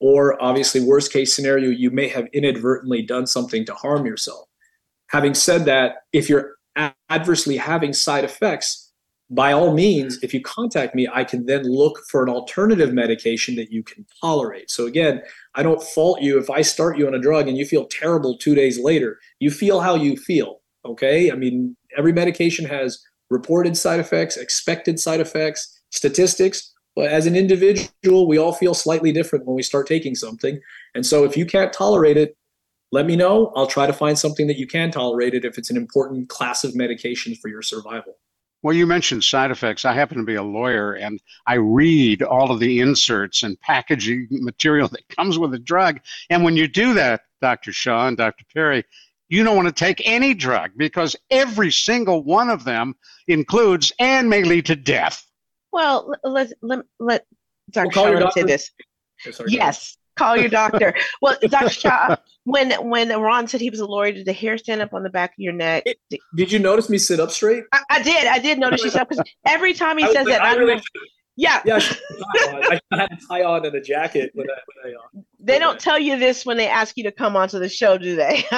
or 0.00 0.40
obviously 0.42 0.80
worst 0.80 1.12
case 1.12 1.34
scenario 1.34 1.70
you 1.70 1.90
may 1.90 2.08
have 2.08 2.26
inadvertently 2.32 3.02
done 3.02 3.26
something 3.26 3.64
to 3.64 3.74
harm 3.74 4.06
yourself 4.06 4.46
having 5.08 5.34
said 5.34 5.64
that 5.64 5.96
if 6.12 6.28
you're 6.28 6.56
adversely 7.10 7.56
having 7.56 7.92
side 7.92 8.24
effects 8.24 8.85
by 9.30 9.52
all 9.52 9.74
means 9.74 10.18
if 10.22 10.32
you 10.32 10.40
contact 10.40 10.94
me 10.94 11.08
i 11.12 11.24
can 11.24 11.46
then 11.46 11.64
look 11.64 12.00
for 12.08 12.22
an 12.22 12.28
alternative 12.28 12.92
medication 12.92 13.56
that 13.56 13.72
you 13.72 13.82
can 13.82 14.06
tolerate 14.20 14.70
so 14.70 14.86
again 14.86 15.20
i 15.54 15.62
don't 15.62 15.82
fault 15.82 16.20
you 16.22 16.38
if 16.38 16.48
i 16.48 16.62
start 16.62 16.96
you 16.96 17.06
on 17.06 17.14
a 17.14 17.18
drug 17.18 17.48
and 17.48 17.58
you 17.58 17.66
feel 17.66 17.86
terrible 17.86 18.38
two 18.38 18.54
days 18.54 18.78
later 18.78 19.18
you 19.40 19.50
feel 19.50 19.80
how 19.80 19.94
you 19.94 20.16
feel 20.16 20.60
okay 20.84 21.30
i 21.32 21.34
mean 21.34 21.76
every 21.96 22.12
medication 22.12 22.64
has 22.64 23.02
reported 23.30 23.76
side 23.76 23.98
effects 23.98 24.36
expected 24.36 25.00
side 25.00 25.20
effects 25.20 25.80
statistics 25.90 26.72
but 26.96 27.10
as 27.10 27.26
an 27.26 27.36
individual, 27.36 28.26
we 28.26 28.38
all 28.38 28.54
feel 28.54 28.72
slightly 28.72 29.12
different 29.12 29.44
when 29.44 29.54
we 29.54 29.62
start 29.62 29.86
taking 29.86 30.14
something. 30.14 30.58
And 30.94 31.04
so 31.04 31.24
if 31.24 31.36
you 31.36 31.44
can't 31.44 31.70
tolerate 31.70 32.16
it, 32.16 32.34
let 32.90 33.04
me 33.04 33.16
know. 33.16 33.52
I'll 33.54 33.66
try 33.66 33.86
to 33.86 33.92
find 33.92 34.18
something 34.18 34.46
that 34.46 34.56
you 34.56 34.66
can 34.66 34.90
tolerate 34.90 35.34
it 35.34 35.44
if 35.44 35.58
it's 35.58 35.68
an 35.68 35.76
important 35.76 36.30
class 36.30 36.64
of 36.64 36.74
medication 36.74 37.34
for 37.34 37.48
your 37.48 37.60
survival. 37.60 38.14
Well, 38.66 38.74
you 38.74 38.84
mentioned 38.84 39.22
side 39.22 39.52
effects. 39.52 39.84
I 39.84 39.92
happen 39.92 40.18
to 40.18 40.24
be 40.24 40.34
a 40.34 40.42
lawyer 40.42 40.94
and 40.94 41.22
I 41.46 41.54
read 41.54 42.24
all 42.24 42.50
of 42.50 42.58
the 42.58 42.80
inserts 42.80 43.44
and 43.44 43.60
packaging 43.60 44.26
material 44.32 44.88
that 44.88 45.08
comes 45.08 45.38
with 45.38 45.54
a 45.54 45.58
drug. 45.60 46.00
And 46.30 46.42
when 46.42 46.56
you 46.56 46.66
do 46.66 46.92
that, 46.94 47.20
Dr. 47.40 47.72
Shah 47.72 48.08
and 48.08 48.16
Dr. 48.16 48.44
Perry, 48.52 48.84
you 49.28 49.44
don't 49.44 49.54
want 49.54 49.68
to 49.68 49.72
take 49.72 50.02
any 50.04 50.34
drug 50.34 50.72
because 50.76 51.14
every 51.30 51.70
single 51.70 52.24
one 52.24 52.50
of 52.50 52.64
them 52.64 52.96
includes 53.28 53.92
and 54.00 54.28
may 54.28 54.42
lead 54.42 54.66
to 54.66 54.74
death. 54.74 55.24
Well, 55.70 56.12
let 56.24 56.52
let 56.60 56.80
let 56.98 57.24
Dr. 57.70 57.90
Well, 57.94 58.20
Shah 58.20 58.30
say 58.30 58.42
this. 58.42 58.72
sorry, 59.30 59.52
yes, 59.52 59.96
call 60.16 60.36
your 60.36 60.48
doctor. 60.48 60.94
well, 61.22 61.36
Dr. 61.48 61.70
Shah, 61.70 62.16
when 62.44 62.72
when 62.88 63.08
Ron 63.08 63.46
said 63.46 63.60
he 63.60 63.70
was 63.70 63.80
a 63.80 63.86
lawyer, 63.86 64.12
did 64.12 64.26
the 64.26 64.32
hair 64.32 64.58
stand 64.58 64.80
up 64.80 64.92
on 64.92 65.02
the 65.02 65.10
back 65.10 65.30
of 65.30 65.38
your 65.38 65.52
neck? 65.52 65.84
It, 65.86 65.98
did 66.34 66.50
you 66.50 66.58
notice 66.58 66.90
me 66.90 66.98
sit 66.98 67.20
up 67.20 67.30
straight? 67.30 67.64
I, 67.72 67.82
I 67.90 68.02
did. 68.02 68.26
I 68.26 68.38
did 68.38 68.58
notice 68.58 68.82
you 68.82 68.90
sit 68.90 69.00
up 69.00 69.08
because 69.08 69.24
every 69.46 69.74
time 69.74 69.98
he 69.98 70.06
says 70.06 70.26
like, 70.26 70.26
that, 70.26 70.42
I, 70.42 70.52
I 70.52 70.54
really, 70.54 70.82
yeah. 71.36 71.60
Yeah, 71.64 71.80
I, 71.80 72.80
I 72.90 72.96
had 72.96 73.12
a 73.12 73.18
tie 73.28 73.44
on 73.44 73.66
and 73.66 73.74
a 73.74 73.80
jacket 73.80 74.30
when 74.34 74.46
I, 74.48 74.54
when 74.82 74.94
I 74.94 74.96
uh, 74.96 75.22
they 75.38 75.58
don't 75.58 75.78
tell 75.78 75.98
you 75.98 76.18
this 76.18 76.44
when 76.46 76.56
they 76.56 76.66
ask 76.66 76.96
you 76.96 77.04
to 77.04 77.12
come 77.12 77.36
onto 77.36 77.58
the 77.58 77.68
show, 77.68 77.98
do 77.98 78.16
they? 78.16 78.44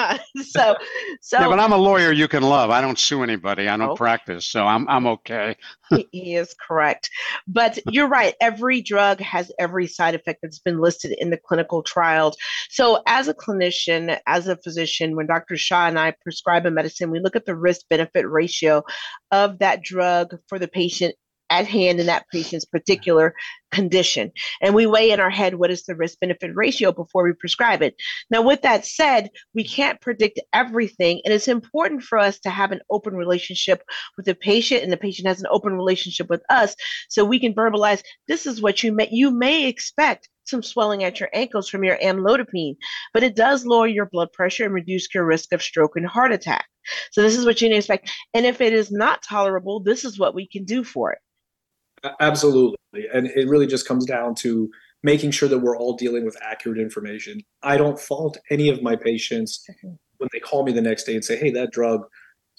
so, 0.43 0.75
so. 1.21 1.39
Yeah, 1.39 1.47
but 1.47 1.59
I'm 1.59 1.73
a 1.73 1.77
lawyer 1.77 2.11
you 2.11 2.27
can 2.27 2.41
love. 2.41 2.69
I 2.69 2.81
don't 2.81 2.97
sue 2.97 3.21
anybody. 3.21 3.67
I 3.67 3.77
don't 3.77 3.91
oh. 3.91 3.95
practice, 3.95 4.45
so 4.45 4.65
I'm 4.65 4.87
I'm 4.87 5.05
okay. 5.07 5.57
he, 5.89 6.07
he 6.11 6.35
is 6.35 6.55
correct, 6.67 7.09
but 7.47 7.79
you're 7.91 8.07
right. 8.07 8.33
Every 8.39 8.81
drug 8.81 9.19
has 9.19 9.51
every 9.59 9.87
side 9.87 10.15
effect 10.15 10.39
that's 10.41 10.59
been 10.59 10.79
listed 10.79 11.15
in 11.19 11.29
the 11.29 11.37
clinical 11.37 11.83
trials. 11.83 12.37
So, 12.69 13.03
as 13.05 13.27
a 13.27 13.33
clinician, 13.33 14.17
as 14.25 14.47
a 14.47 14.55
physician, 14.55 15.15
when 15.15 15.27
Dr. 15.27 15.57
Shah 15.57 15.87
and 15.87 15.99
I 15.99 16.15
prescribe 16.23 16.65
a 16.65 16.71
medicine, 16.71 17.11
we 17.11 17.19
look 17.19 17.35
at 17.35 17.45
the 17.45 17.55
risk 17.55 17.81
benefit 17.89 18.27
ratio 18.27 18.83
of 19.31 19.59
that 19.59 19.83
drug 19.83 20.37
for 20.47 20.57
the 20.57 20.67
patient 20.67 21.15
at 21.49 21.67
hand 21.67 21.99
in 21.99 22.05
that 22.07 22.25
patient's 22.31 22.65
particular 22.65 23.33
condition. 23.71 24.31
And 24.61 24.73
we 24.73 24.87
weigh 24.87 25.11
in 25.11 25.19
our 25.19 25.29
head 25.29 25.55
what 25.55 25.71
is 25.71 25.83
the 25.83 25.95
risk 25.95 26.19
benefit 26.19 26.51
ratio 26.55 26.91
before 26.91 27.23
we 27.23 27.33
prescribe 27.33 27.81
it. 27.81 27.95
Now, 28.29 28.41
with 28.41 28.61
that 28.63 28.85
said, 28.85 29.29
we 29.53 29.63
can't 29.63 30.01
predict 30.01 30.39
everything. 30.53 31.21
And 31.23 31.33
it's 31.33 31.47
important 31.47 32.03
for 32.03 32.17
us 32.17 32.39
to 32.39 32.49
have 32.49 32.71
an 32.71 32.81
open 32.89 33.15
relationship 33.15 33.83
with 34.17 34.25
the 34.25 34.35
patient, 34.35 34.83
and 34.83 34.91
the 34.91 34.97
patient 34.97 35.27
has 35.27 35.39
an 35.39 35.47
open 35.51 35.73
relationship 35.73 36.29
with 36.29 36.41
us 36.49 36.75
so 37.09 37.23
we 37.23 37.39
can 37.39 37.53
verbalize 37.53 38.01
this 38.27 38.45
is 38.45 38.61
what 38.61 38.83
you 38.83 38.91
may 38.91 39.07
you 39.11 39.31
may 39.31 39.67
expect 39.67 40.29
some 40.45 40.63
swelling 40.63 41.03
at 41.03 41.19
your 41.19 41.29
ankles 41.33 41.69
from 41.69 41.83
your 41.83 41.97
amlodipine, 41.97 42.75
but 43.13 43.23
it 43.23 43.35
does 43.35 43.65
lower 43.65 43.87
your 43.87 44.07
blood 44.07 44.31
pressure 44.33 44.65
and 44.65 44.73
reduce 44.73 45.07
your 45.13 45.25
risk 45.25 45.53
of 45.53 45.61
stroke 45.61 45.95
and 45.95 46.07
heart 46.07 46.31
attack. 46.31 46.65
So 47.11 47.21
this 47.21 47.37
is 47.37 47.45
what 47.45 47.61
you 47.61 47.69
need 47.69 47.75
to 47.75 47.79
expect. 47.79 48.11
And 48.33 48.45
if 48.45 48.61
it 48.61 48.73
is 48.73 48.91
not 48.91 49.21
tolerable, 49.21 49.79
this 49.79 50.03
is 50.03 50.17
what 50.17 50.33
we 50.33 50.47
can 50.47 50.65
do 50.65 50.83
for 50.83 51.11
it. 51.11 51.19
Absolutely. 52.19 52.77
And 53.13 53.27
it 53.27 53.47
really 53.47 53.67
just 53.67 53.87
comes 53.87 54.05
down 54.05 54.35
to 54.35 54.69
making 55.03 55.31
sure 55.31 55.47
that 55.49 55.59
we're 55.59 55.77
all 55.77 55.95
dealing 55.95 56.25
with 56.25 56.37
accurate 56.41 56.79
information. 56.79 57.41
I 57.63 57.77
don't 57.77 57.99
fault 57.99 58.37
any 58.49 58.69
of 58.69 58.81
my 58.81 58.95
patients 58.95 59.65
mm-hmm. 59.69 59.95
when 60.17 60.29
they 60.33 60.39
call 60.39 60.63
me 60.63 60.71
the 60.71 60.81
next 60.81 61.05
day 61.05 61.15
and 61.15 61.23
say, 61.23 61.37
hey, 61.37 61.51
that 61.51 61.71
drug, 61.71 62.01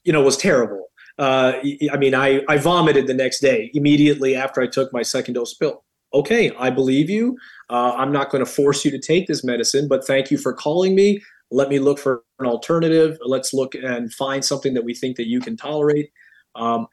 you 0.05 0.13
know, 0.13 0.23
was 0.23 0.37
terrible. 0.37 0.87
Uh, 1.19 1.55
I 1.93 1.97
mean, 1.99 2.15
I, 2.15 2.43
I 2.49 2.57
vomited 2.57 3.07
the 3.07 3.15
next 3.15 3.41
day 3.41 3.71
immediately 3.75 4.35
after 4.35 4.63
I 4.63 4.67
took 4.67 4.93
my 4.93 5.03
second 5.03 5.35
dose 5.35 5.55
pill. 5.55 5.85
Okay, 6.15 6.51
I 6.59 6.71
believe 6.71 7.09
you. 7.09 7.37
Uh, 7.69 7.93
I'm 7.97 8.11
not 8.11 8.31
going 8.31 8.45
to 8.45 8.51
force 8.51 8.85
you 8.85 8.91
to 8.91 8.99
take 8.99 9.27
this 9.27 9.45
medicine, 9.45 9.87
but 9.87 10.07
thank 10.07 10.31
you 10.31 10.39
for 10.39 10.53
calling 10.53 10.95
me. 10.95 11.23
Let 11.53 11.69
me 11.69 11.79
look 11.79 11.99
for 11.99 12.23
an 12.39 12.47
alternative. 12.47 13.19
Let's 13.25 13.53
look 13.53 13.75
and 13.75 14.13
find 14.15 14.45
something 14.45 14.75
that 14.75 14.85
we 14.85 14.95
think 14.95 15.17
that 15.17 15.29
you 15.29 15.41
can 15.41 15.57
tolerate. 15.57 16.11
Um, 16.55 16.87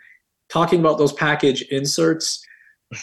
talking 0.50 0.80
about 0.80 0.98
those 0.98 1.14
package 1.14 1.62
inserts, 1.64 2.44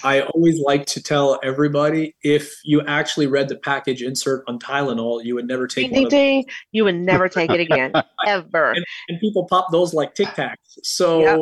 I 0.02 0.22
always 0.22 0.61
like 0.61 0.87
to 0.87 1.02
tell 1.02 1.38
everybody 1.42 2.14
if 2.22 2.54
you 2.64 2.80
actually 2.87 3.26
read 3.26 3.48
the 3.48 3.57
package 3.57 4.02
insert 4.02 4.44
on 4.48 4.59
Tylenol, 4.59 5.22
you 5.24 5.35
would 5.35 5.46
never 5.46 5.66
take 5.66 5.92
ding, 5.92 6.09
ding, 6.09 6.46
You 6.72 6.85
would 6.85 6.94
never 6.94 7.28
take 7.28 7.50
it 7.50 7.61
again, 7.61 7.92
ever. 8.26 8.72
And, 8.72 8.85
and, 9.09 9.20
people 9.20 9.44
pop 9.44 9.70
those 9.70 9.92
like 9.92 10.14
Tic 10.14 10.28
Tacs. 10.28 10.57
So, 10.83 11.20
yep. 11.20 11.38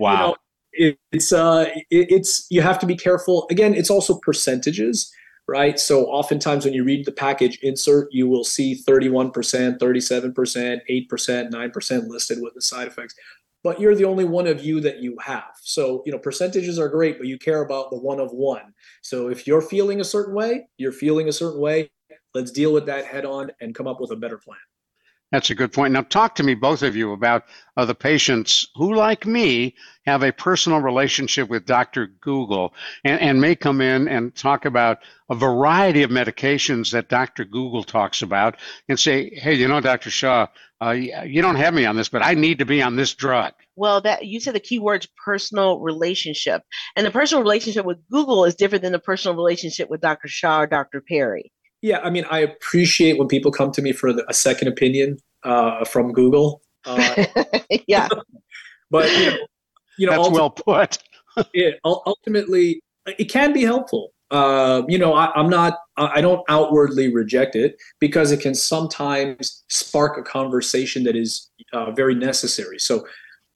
Wow. 0.00 0.12
You 0.12 0.18
know, 0.18 0.36
it, 0.72 0.98
it's 1.12 1.32
uh, 1.32 1.66
it, 1.90 2.10
it's 2.10 2.46
you 2.50 2.62
have 2.62 2.78
to 2.80 2.86
be 2.86 2.96
careful. 2.96 3.46
Again, 3.50 3.74
it's 3.74 3.90
also 3.90 4.18
percentages, 4.18 5.12
right? 5.46 5.78
So 5.78 6.06
oftentimes 6.06 6.64
when 6.64 6.74
you 6.74 6.82
read 6.82 7.04
the 7.04 7.12
package 7.12 7.58
insert, 7.62 8.08
you 8.10 8.28
will 8.28 8.44
see 8.44 8.74
31%, 8.74 9.32
37%, 9.32 10.80
8%, 10.90 11.50
9% 11.50 12.08
listed 12.08 12.38
with 12.40 12.54
the 12.54 12.62
side 12.62 12.88
effects. 12.88 13.14
But 13.64 13.80
you're 13.80 13.94
the 13.94 14.04
only 14.04 14.24
one 14.24 14.46
of 14.46 14.64
you 14.64 14.80
that 14.80 14.98
you 14.98 15.16
have. 15.24 15.52
So, 15.60 16.02
you 16.04 16.12
know, 16.12 16.18
percentages 16.18 16.78
are 16.78 16.88
great, 16.88 17.18
but 17.18 17.28
you 17.28 17.38
care 17.38 17.62
about 17.62 17.90
the 17.90 17.98
one 17.98 18.18
of 18.18 18.32
one. 18.32 18.74
So 19.02 19.28
if 19.28 19.46
you're 19.46 19.62
feeling 19.62 20.00
a 20.00 20.04
certain 20.04 20.34
way, 20.34 20.68
you're 20.78 20.92
feeling 20.92 21.28
a 21.28 21.32
certain 21.32 21.60
way, 21.60 21.90
let's 22.34 22.50
deal 22.50 22.72
with 22.72 22.86
that 22.86 23.04
head 23.04 23.24
on 23.24 23.52
and 23.60 23.74
come 23.74 23.86
up 23.86 24.00
with 24.00 24.10
a 24.10 24.16
better 24.16 24.38
plan. 24.38 24.58
That's 25.32 25.48
a 25.48 25.54
good 25.54 25.72
point. 25.72 25.94
Now, 25.94 26.02
talk 26.02 26.34
to 26.34 26.42
me, 26.42 26.54
both 26.54 26.82
of 26.82 26.94
you, 26.94 27.12
about 27.12 27.44
uh, 27.78 27.86
the 27.86 27.94
patients 27.94 28.68
who, 28.76 28.94
like 28.94 29.24
me, 29.24 29.74
have 30.04 30.22
a 30.22 30.30
personal 30.30 30.80
relationship 30.80 31.48
with 31.48 31.64
Dr. 31.64 32.08
Google 32.20 32.74
and, 33.02 33.18
and 33.18 33.40
may 33.40 33.56
come 33.56 33.80
in 33.80 34.08
and 34.08 34.34
talk 34.34 34.66
about 34.66 34.98
a 35.30 35.34
variety 35.34 36.02
of 36.02 36.10
medications 36.10 36.92
that 36.92 37.08
Dr. 37.08 37.46
Google 37.46 37.82
talks 37.82 38.20
about 38.20 38.58
and 38.90 39.00
say, 39.00 39.30
hey, 39.30 39.54
you 39.54 39.68
know, 39.68 39.80
Dr. 39.80 40.10
Shah, 40.10 40.48
uh, 40.82 40.90
you 40.90 41.40
don't 41.40 41.54
have 41.56 41.74
me 41.74 41.86
on 41.86 41.96
this, 41.96 42.08
but 42.08 42.24
I 42.24 42.34
need 42.34 42.58
to 42.58 42.64
be 42.64 42.82
on 42.82 42.96
this 42.96 43.14
drug. 43.14 43.52
Well, 43.76 44.00
that 44.00 44.26
you 44.26 44.40
said 44.40 44.54
the 44.54 44.60
key 44.60 44.78
words 44.78 45.06
personal 45.24 45.78
relationship. 45.78 46.62
And 46.96 47.06
the 47.06 47.10
personal 47.10 47.42
relationship 47.42 47.86
with 47.86 47.98
Google 48.10 48.44
is 48.44 48.54
different 48.54 48.82
than 48.82 48.92
the 48.92 48.98
personal 48.98 49.36
relationship 49.36 49.88
with 49.88 50.00
Dr. 50.00 50.28
Shah 50.28 50.62
or 50.62 50.66
Dr. 50.66 51.00
Perry. 51.00 51.52
Yeah, 51.82 52.00
I 52.00 52.10
mean, 52.10 52.24
I 52.30 52.40
appreciate 52.40 53.18
when 53.18 53.28
people 53.28 53.52
come 53.52 53.70
to 53.72 53.82
me 53.82 53.92
for 53.92 54.12
the, 54.12 54.28
a 54.28 54.34
second 54.34 54.68
opinion 54.68 55.18
uh, 55.44 55.84
from 55.84 56.12
Google. 56.12 56.62
Uh, 56.84 57.26
yeah, 57.86 58.08
but 58.90 59.10
you 59.10 59.26
know, 59.26 59.36
you 59.98 60.06
know 60.06 60.22
that's 60.22 60.30
well 60.30 60.50
put. 60.50 60.98
it, 61.54 61.78
ultimately, 61.84 62.82
it 63.06 63.26
can 63.26 63.52
be 63.52 63.62
helpful. 63.62 64.11
Uh, 64.32 64.82
you 64.88 64.96
know, 64.96 65.12
I, 65.12 65.30
am 65.38 65.50
not, 65.50 65.78
I 65.98 66.22
don't 66.22 66.42
outwardly 66.48 67.12
reject 67.12 67.54
it 67.54 67.76
because 68.00 68.32
it 68.32 68.40
can 68.40 68.54
sometimes 68.54 69.62
spark 69.68 70.16
a 70.16 70.22
conversation 70.22 71.04
that 71.04 71.14
is 71.14 71.50
uh, 71.74 71.90
very 71.90 72.14
necessary. 72.14 72.78
So 72.78 73.06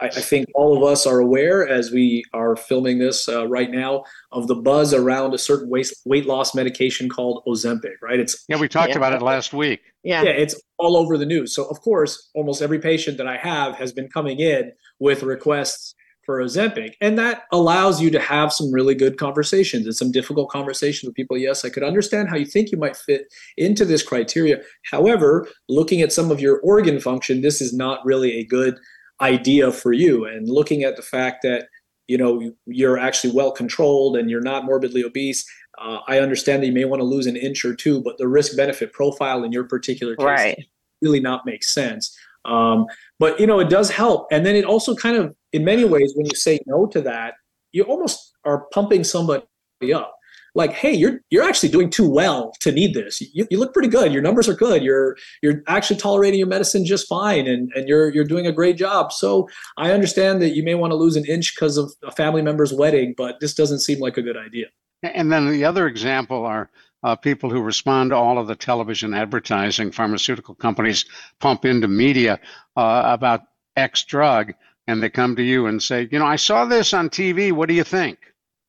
I, 0.01 0.07
I, 0.07 0.21
think 0.21 0.49
all 0.55 0.77
of 0.77 0.83
us 0.83 1.07
are 1.07 1.19
aware 1.21 1.67
as 1.67 1.91
we 1.91 2.25
are 2.35 2.57
filming 2.57 2.99
this 2.99 3.27
uh, 3.27 3.49
right 3.49 3.71
now 3.71 4.05
of 4.33 4.49
the 4.49 4.55
buzz 4.55 4.93
around 4.93 5.33
a 5.33 5.39
certain 5.39 5.71
weight, 5.71 5.91
weight 6.05 6.27
loss 6.27 6.55
medication 6.55 7.09
called 7.09 7.43
Ozempic, 7.47 7.95
right? 8.03 8.21
It's 8.21 8.45
yeah, 8.47 8.59
we 8.59 8.69
talked 8.69 8.91
yeah. 8.91 8.99
about 8.99 9.15
it 9.15 9.23
last 9.23 9.55
week. 9.55 9.81
Yeah. 10.03 10.25
yeah, 10.25 10.31
it's 10.31 10.61
all 10.77 10.99
over 10.99 11.17
the 11.17 11.25
news. 11.25 11.55
So 11.55 11.65
of 11.71 11.81
course, 11.81 12.29
almost 12.35 12.61
every 12.61 12.81
patient 12.81 13.17
that 13.17 13.27
I 13.27 13.39
have 13.39 13.77
has 13.77 13.93
been 13.93 14.09
coming 14.09 14.41
in 14.41 14.73
with 14.99 15.23
requests 15.23 15.95
for 16.27 16.43
Ozempic, 16.43 16.95
and 17.01 17.19
that 17.19 17.45
allows 17.53 18.03
you 18.03 18.11
to 18.11 18.21
have 18.21 18.53
some 18.53 18.73
really 18.73 18.95
good 18.95 19.17
conversations 19.17 19.87
and 19.87 19.97
some 19.97 20.13
difficult 20.13 20.51
conversations 20.51 21.09
with 21.09 21.15
people. 21.15 21.39
Yes, 21.39 21.65
I 21.65 21.71
could 21.71 21.85
understand 21.85 22.29
how 22.29 22.37
you 22.37 22.45
think 22.45 22.71
you 22.71 22.79
might 22.79 22.97
fit 22.97 23.33
into 23.57 23.85
this 23.85 24.03
criteria. 24.03 24.61
However, 24.91 25.49
looking 25.69 26.03
at 26.03 26.13
some 26.13 26.31
of 26.31 26.41
your 26.41 26.59
organ 26.61 27.01
function, 27.01 27.41
this 27.41 27.63
is 27.63 27.73
not 27.73 28.05
really 28.05 28.33
a 28.35 28.45
good 28.45 28.79
idea 29.21 29.73
for 29.73 29.93
you 29.93 30.27
and 30.27 30.49
looking 30.49 30.83
at 30.83 30.97
the 30.97 31.03
fact 31.03 31.43
that 31.43 31.69
you 32.07 32.19
know 32.19 32.53
you're 32.67 32.99
actually 32.99 33.33
well 33.33 33.51
controlled 33.51 34.17
and 34.17 34.31
you're 34.31 34.43
not 34.43 34.65
morbidly 34.65 35.03
obese 35.03 35.45
uh, 35.79 35.99
i 36.07 36.19
understand 36.19 36.63
that 36.63 36.67
you 36.67 36.73
may 36.73 36.85
want 36.85 37.01
to 37.01 37.05
lose 37.05 37.27
an 37.27 37.37
inch 37.37 37.65
or 37.65 37.75
two 37.75 38.03
but 38.03 38.19
the 38.19 38.29
risk 38.29 38.57
benefit 38.57 38.93
profile 38.93 39.43
in 39.43 39.53
your 39.53 39.65
particular 39.65 40.15
case 40.17 40.25
right. 40.25 40.67
really 41.01 41.21
not 41.21 41.47
make 41.47 41.65
sense 41.65 42.17
um, 42.45 42.87
but 43.19 43.41
you 43.41 43.47
know 43.47 43.59
it 43.59 43.71
does 43.71 43.91
help 43.91 44.29
and 44.31 44.45
then 44.45 44.55
it 44.55 44.65
also 44.65 44.95
kind 44.95 45.17
of 45.17 45.35
in 45.57 45.65
many 45.65 45.85
ways 45.85 46.13
when 46.15 46.27
you 46.27 46.37
say 46.37 46.59
no 46.67 46.87
to 46.87 47.01
that 47.01 47.35
you 47.73 47.83
almost 47.85 48.33
are 48.45 48.67
pumping 48.73 49.05
somebody 49.05 49.45
up 49.93 50.17
like, 50.57 50.73
hey, 50.73 50.95
you're 50.95 51.21
you're 51.29 51.45
actually 51.45 51.69
doing 51.69 51.91
too 51.91 52.09
well 52.09 52.53
to 52.61 52.73
need 52.73 52.95
this. 52.95 53.21
You, 53.21 53.47
you 53.51 53.61
look 53.61 53.75
pretty 53.75 53.89
good. 53.89 54.11
Your 54.13 54.23
numbers 54.23 54.49
are 54.49 54.55
good. 54.55 54.83
You're 54.83 55.17
you're 55.43 55.63
actually 55.69 55.99
tolerating 55.99 56.39
your 56.39 56.49
medicine 56.49 56.87
just 56.87 57.07
fine, 57.07 57.47
and 57.47 57.71
and 57.77 57.87
you're 57.87 58.13
you're 58.13 58.25
doing 58.25 58.47
a 58.47 58.53
great 58.53 58.79
job. 58.79 59.13
So 59.13 59.49
I 59.77 59.93
understand 59.93 60.41
that 60.41 60.57
you 60.57 60.63
may 60.63 60.75
want 60.75 60.93
to 60.93 60.97
lose 60.97 61.15
an 61.15 61.27
inch 61.27 61.55
because 61.55 61.77
of 61.77 61.93
a 62.03 62.11
family 62.11 62.41
member's 62.41 62.73
wedding, 62.73 63.15
but 63.17 63.39
this 63.41 63.55
doesn't 63.55 63.81
seem 63.81 64.01
like 64.01 64.17
a 64.17 64.23
good 64.23 64.39
idea. 64.39 64.67
And 65.03 65.31
then 65.31 65.51
the 65.51 65.65
other 65.65 65.87
example 65.87 66.47
are 66.47 66.71
uh, 67.03 67.15
people 67.15 67.51
who 67.51 67.61
respond 67.61 68.11
to 68.11 68.17
all 68.17 68.39
of 68.39 68.47
the 68.47 68.57
television 68.57 69.13
advertising 69.13 69.93
pharmaceutical 69.93 70.55
companies 70.55 71.05
pump 71.39 71.67
into 71.67 71.87
media 71.87 72.41
uh, 72.77 73.03
about 73.05 73.43
X 73.77 74.05
drug, 74.05 74.55
and 74.87 75.03
they 75.03 75.11
come 75.11 75.37
to 75.37 75.43
you 75.43 75.67
and 75.67 75.83
say, 75.83 76.09
you 76.11 76.19
know, 76.19 76.27
I 76.27 76.37
saw 76.37 76.65
this 76.65 76.95
on 76.95 77.11
TV. 77.11 77.53
What 77.53 77.69
do 77.69 77.75
you 77.75 77.85
think? 77.85 78.19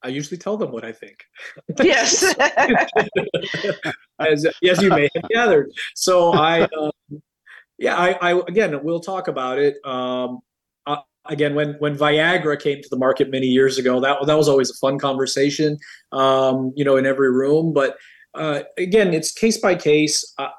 I 0.03 0.09
usually 0.09 0.37
tell 0.37 0.57
them 0.57 0.71
what 0.71 0.85
I 0.85 0.91
think. 0.91 1.23
Yes. 1.81 2.23
as, 4.19 4.45
as 4.45 4.81
you 4.81 4.89
may 4.89 5.09
have 5.15 5.29
gathered. 5.29 5.71
So 5.95 6.31
I, 6.33 6.61
um, 6.61 7.21
yeah, 7.77 7.95
I, 7.95 8.31
I, 8.31 8.41
again, 8.47 8.83
we'll 8.83 8.99
talk 8.99 9.27
about 9.27 9.59
it. 9.59 9.75
Um, 9.83 10.39
uh, 10.85 10.97
again, 11.25 11.55
when 11.55 11.73
when 11.79 11.97
Viagra 11.97 12.59
came 12.59 12.81
to 12.81 12.89
the 12.89 12.97
market 12.97 13.29
many 13.29 13.47
years 13.47 13.77
ago, 13.77 13.99
that 13.99 14.25
that 14.25 14.37
was 14.37 14.47
always 14.47 14.69
a 14.69 14.75
fun 14.75 14.97
conversation, 14.97 15.77
um, 16.11 16.73
you 16.75 16.83
know, 16.85 16.97
in 16.97 17.05
every 17.05 17.31
room. 17.31 17.73
But 17.73 17.97
uh, 18.33 18.61
again, 18.77 19.13
it's 19.13 19.31
case 19.31 19.57
by 19.57 19.75
case. 19.75 20.33
Uh, 20.37 20.49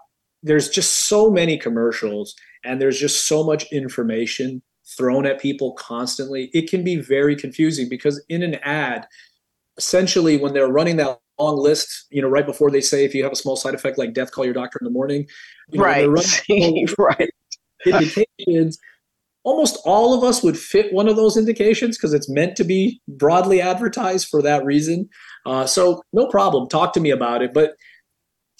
there's 0.43 0.69
just 0.69 1.09
so 1.09 1.31
many 1.31 1.59
commercials, 1.59 2.35
and 2.65 2.81
there's 2.81 2.99
just 3.01 3.27
so 3.27 3.43
much 3.43 3.65
information 3.73 4.63
thrown 4.97 5.27
at 5.27 5.41
people 5.41 5.73
constantly. 5.73 6.51
It 6.53 6.71
can 6.71 6.83
be 6.83 6.97
very 6.97 7.37
confusing 7.37 7.89
because 7.89 8.23
in 8.29 8.43
an 8.43 8.57
ad, 8.57 9.07
essentially 9.77 10.37
when 10.37 10.55
they're 10.55 10.69
running 10.69 10.97
that 10.97 11.19
long 11.39 11.59
list, 11.59 12.07
you 12.11 12.23
know, 12.23 12.29
right 12.29 12.47
before 12.47 12.71
they 12.71 12.81
say 12.81 13.05
if 13.05 13.15
you 13.15 13.23
have 13.23 13.33
a 13.33 13.37
small 13.37 13.57
side 13.57 13.75
effect 13.75 13.99
like 13.99 14.15
death, 14.15 14.33
call 14.33 14.45
your 14.45 14.55
doctor 14.55 14.79
in 14.81 14.85
the 14.85 14.91
morning. 14.91 15.27
You 15.71 15.79
know, 15.79 15.85
right. 15.85 16.09
right. 16.99 17.31
Indications. 17.87 18.79
Almost 19.45 19.79
all 19.85 20.15
of 20.15 20.25
us 20.25 20.43
would 20.43 20.59
fit 20.59 20.93
one 20.93 21.09
of 21.09 21.17
those 21.17 21.37
indications 21.37 21.97
because 21.97 22.13
it's 22.13 22.29
meant 22.29 22.57
to 22.57 22.65
be 22.65 23.01
broadly 23.09 23.61
advertised 23.61 24.29
for 24.29 24.43
that 24.43 24.65
reason. 24.65 25.09
Uh, 25.47 25.65
so 25.65 26.03
no 26.13 26.27
problem. 26.27 26.69
Talk 26.69 26.93
to 26.95 27.01
me 27.01 27.11
about 27.11 27.43
it. 27.43 27.55
But 27.55 27.75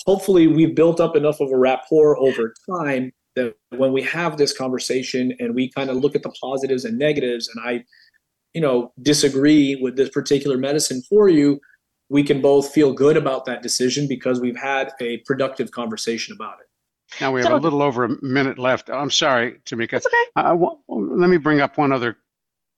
hopefully 0.07 0.47
we've 0.47 0.75
built 0.75 1.01
up 1.01 1.17
enough 1.17 1.41
of 1.41 1.51
a 1.51 1.59
rapport 1.59 2.19
over 2.19 2.55
time 2.71 3.13
that 3.37 3.55
when 3.77 3.93
we 3.93 4.03
have 4.03 4.37
this 4.37 4.57
conversation 4.57 5.33
and 5.39 5.55
we 5.55 5.71
kind 5.71 5.91
of 5.91 5.97
look 5.97 6.15
at 6.15 6.23
the 6.23 6.33
positives 6.41 6.85
and 6.85 6.99
negatives 6.99 7.49
and 7.49 7.65
I 7.65 7.85
you 8.55 8.61
know 8.61 8.93
disagree 9.03 9.79
with 9.81 9.97
this 9.97 10.09
particular 10.11 10.57
medicine 10.57 11.03
for 11.09 11.29
you 11.29 11.61
we 12.09 12.23
can 12.23 12.41
both 12.41 12.73
feel 12.73 12.93
good 12.93 13.17
about 13.17 13.45
that 13.45 13.63
decision 13.63 14.09
because 14.09 14.41
we've 14.41 14.57
had 14.57 14.93
a 15.01 15.19
productive 15.19 15.71
conversation 15.71 16.35
about 16.35 16.57
it. 16.61 16.67
Now 17.21 17.33
we 17.33 17.41
have 17.41 17.51
so, 17.51 17.57
a 17.57 17.59
little 17.59 17.83
over 17.83 18.05
a 18.05 18.25
minute 18.25 18.59
left. 18.59 18.91
I'm 18.91 19.11
sorry 19.11 19.61
tamika. 19.65 19.95
Okay. 19.95 20.09
uh, 20.37 20.55
well, 20.55 20.83
let 20.89 21.31
me 21.31 21.37
bring 21.37 21.61
up 21.61 21.79
one 21.79 21.93
other 21.93 22.17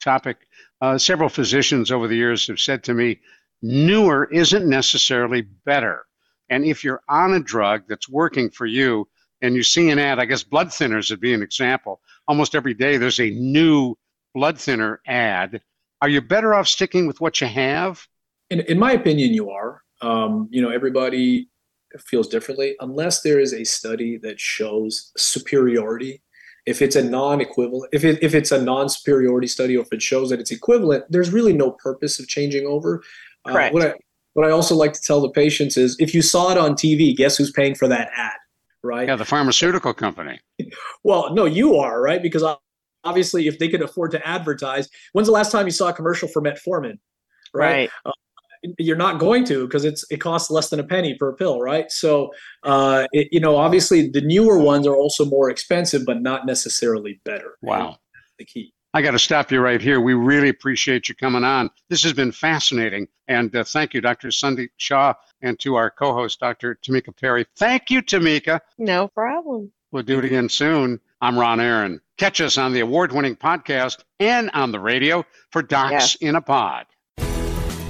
topic. 0.02 0.38
Uh, 0.80 0.98
several 0.98 1.28
physicians 1.28 1.90
over 1.90 2.08
the 2.08 2.16
years 2.16 2.46
have 2.46 2.60
said 2.60 2.84
to 2.84 2.94
me 2.94 3.20
newer 3.62 4.28
isn't 4.32 4.68
necessarily 4.68 5.42
better. 5.42 6.06
And 6.48 6.64
if 6.64 6.82
you're 6.82 7.02
on 7.08 7.34
a 7.34 7.40
drug 7.40 7.84
that's 7.88 8.08
working 8.08 8.50
for 8.50 8.66
you 8.66 9.08
and 9.42 9.54
you 9.54 9.62
see 9.62 9.90
an 9.90 9.98
ad 9.98 10.18
i 10.18 10.24
guess 10.24 10.42
blood 10.42 10.68
thinners 10.68 11.10
would 11.10 11.20
be 11.20 11.34
an 11.34 11.42
example 11.42 12.00
almost 12.28 12.54
every 12.54 12.74
day 12.74 12.96
there's 12.96 13.20
a 13.20 13.30
new 13.30 13.96
blood 14.34 14.58
thinner 14.58 15.00
ad, 15.06 15.60
are 16.02 16.08
you 16.08 16.20
better 16.20 16.54
off 16.54 16.68
sticking 16.68 17.06
with 17.06 17.20
what 17.20 17.40
you 17.40 17.46
have? 17.46 18.06
In, 18.50 18.60
in 18.60 18.78
my 18.78 18.92
opinion, 18.92 19.34
you 19.34 19.50
are. 19.50 19.82
Um, 20.02 20.48
you 20.50 20.62
know, 20.62 20.70
everybody 20.70 21.48
feels 21.98 22.28
differently 22.28 22.76
unless 22.80 23.22
there 23.22 23.38
is 23.38 23.52
a 23.52 23.64
study 23.64 24.16
that 24.18 24.40
shows 24.40 25.12
superiority. 25.16 26.22
If 26.66 26.82
it's 26.82 26.96
a 26.96 27.02
non-equivalent, 27.02 27.90
if, 27.92 28.04
it, 28.04 28.22
if 28.22 28.34
it's 28.34 28.52
a 28.52 28.62
non-superiority 28.62 29.46
study, 29.46 29.76
or 29.76 29.82
if 29.82 29.92
it 29.92 30.02
shows 30.02 30.30
that 30.30 30.40
it's 30.40 30.50
equivalent, 30.50 31.04
there's 31.08 31.30
really 31.30 31.52
no 31.52 31.72
purpose 31.72 32.20
of 32.20 32.28
changing 32.28 32.66
over. 32.66 33.02
Uh, 33.44 33.52
Correct. 33.52 33.74
What 33.74 33.86
I 33.86 33.94
what 34.34 34.46
I 34.46 34.50
also 34.50 34.76
like 34.76 34.92
to 34.92 35.00
tell 35.00 35.20
the 35.20 35.30
patients 35.30 35.76
is, 35.76 35.96
if 35.98 36.14
you 36.14 36.22
saw 36.22 36.52
it 36.52 36.56
on 36.56 36.74
TV, 36.74 37.16
guess 37.16 37.36
who's 37.36 37.50
paying 37.50 37.74
for 37.74 37.88
that 37.88 38.10
ad, 38.16 38.36
right? 38.82 39.08
Yeah, 39.08 39.16
the 39.16 39.24
pharmaceutical 39.24 39.94
company. 39.94 40.40
well, 41.04 41.34
no, 41.34 41.44
you 41.44 41.76
are 41.76 42.00
right 42.00 42.22
because 42.22 42.44
obviously 43.04 43.46
if 43.46 43.58
they 43.58 43.68
could 43.68 43.82
afford 43.82 44.10
to 44.10 44.26
advertise 44.26 44.88
when's 45.12 45.28
the 45.28 45.32
last 45.32 45.52
time 45.52 45.66
you 45.66 45.70
saw 45.70 45.88
a 45.88 45.92
commercial 45.92 46.28
for 46.28 46.42
metformin 46.42 46.98
right, 47.54 47.72
right. 47.72 47.90
Uh, 48.04 48.12
you're 48.78 48.96
not 48.96 49.18
going 49.18 49.44
to 49.44 49.66
because 49.66 49.86
it's 49.86 50.04
it 50.10 50.18
costs 50.18 50.50
less 50.50 50.68
than 50.68 50.78
a 50.80 50.84
penny 50.84 51.14
per 51.14 51.34
pill 51.34 51.60
right 51.60 51.90
so 51.90 52.30
uh, 52.64 53.06
it, 53.12 53.28
you 53.32 53.40
know 53.40 53.56
obviously 53.56 54.08
the 54.08 54.20
newer 54.20 54.58
ones 54.58 54.86
are 54.86 54.96
also 54.96 55.24
more 55.24 55.48
expensive 55.48 56.04
but 56.04 56.20
not 56.20 56.46
necessarily 56.46 57.20
better 57.24 57.56
wow 57.62 57.96
the 58.38 58.44
key 58.44 58.72
I 58.92 59.02
got 59.02 59.12
to 59.12 59.20
stop 59.20 59.52
you 59.52 59.60
right 59.60 59.80
here. 59.80 60.00
We 60.00 60.14
really 60.14 60.48
appreciate 60.48 61.08
you 61.08 61.14
coming 61.14 61.44
on. 61.44 61.70
This 61.90 62.02
has 62.02 62.12
been 62.12 62.32
fascinating. 62.32 63.06
And 63.28 63.54
uh, 63.54 63.62
thank 63.62 63.94
you, 63.94 64.00
Dr. 64.00 64.28
Sundeep 64.30 64.70
Shah, 64.78 65.14
and 65.42 65.58
to 65.60 65.76
our 65.76 65.90
co 65.90 66.12
host, 66.12 66.40
Dr. 66.40 66.76
Tamika 66.76 67.16
Perry. 67.16 67.46
Thank 67.56 67.90
you, 67.90 68.02
Tamika. 68.02 68.60
No 68.78 69.08
problem. 69.08 69.72
We'll 69.92 70.02
do 70.02 70.18
it 70.18 70.24
again 70.24 70.48
soon. 70.48 71.00
I'm 71.20 71.38
Ron 71.38 71.60
Aaron. 71.60 72.00
Catch 72.16 72.40
us 72.40 72.58
on 72.58 72.72
the 72.72 72.80
award 72.80 73.12
winning 73.12 73.36
podcast 73.36 74.04
and 74.18 74.50
on 74.54 74.72
the 74.72 74.80
radio 74.80 75.24
for 75.50 75.62
Docs 75.62 76.16
yeah. 76.20 76.28
in 76.28 76.36
a 76.36 76.40
Pod. 76.40 76.86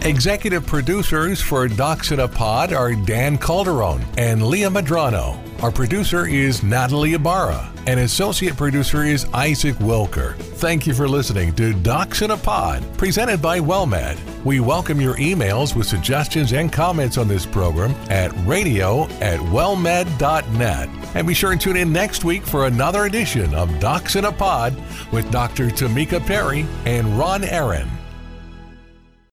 Executive 0.03 0.67
producers 0.67 1.43
for 1.43 1.69
Docs 1.69 2.13
in 2.13 2.21
a 2.21 2.29
Pod 2.29 2.73
are 2.73 2.95
Dan 2.95 3.37
Calderon 3.37 4.03
and 4.17 4.47
Leah 4.47 4.71
Madrano. 4.71 5.39
Our 5.63 5.71
producer 5.71 6.27
is 6.27 6.63
Natalie 6.63 7.13
Ibarra, 7.13 7.71
and 7.87 8.01
associate 8.01 8.57
producer 8.57 9.05
is 9.05 9.27
Isaac 9.35 9.75
Wilker. 9.77 10.37
Thank 10.37 10.87
you 10.87 10.95
for 10.95 11.07
listening 11.07 11.55
to 11.57 11.75
Docs 11.75 12.23
in 12.23 12.31
a 12.31 12.37
Pod, 12.39 12.83
presented 12.97 13.43
by 13.43 13.61
WellMed. 13.61 14.19
We 14.43 14.59
welcome 14.61 15.03
your 15.03 15.17
emails 15.17 15.77
with 15.77 15.87
suggestions 15.87 16.55
and 16.55 16.73
comments 16.73 17.19
on 17.19 17.29
this 17.29 17.45
program 17.45 17.95
at 18.09 18.33
radio 18.47 19.05
at 19.21 19.39
wellmed.net. 19.39 20.89
And 21.15 21.27
be 21.27 21.35
sure 21.35 21.53
and 21.53 21.61
tune 21.61 21.77
in 21.77 21.93
next 21.93 22.25
week 22.25 22.47
for 22.47 22.65
another 22.65 23.05
edition 23.05 23.55
of 23.55 23.79
Docs 23.81 24.17
in 24.17 24.25
a 24.25 24.33
Pod 24.33 24.75
with 25.13 25.31
Dr. 25.31 25.67
Tamika 25.67 26.25
Perry 26.27 26.65
and 26.87 27.19
Ron 27.19 27.45
Aaron. 27.45 28.00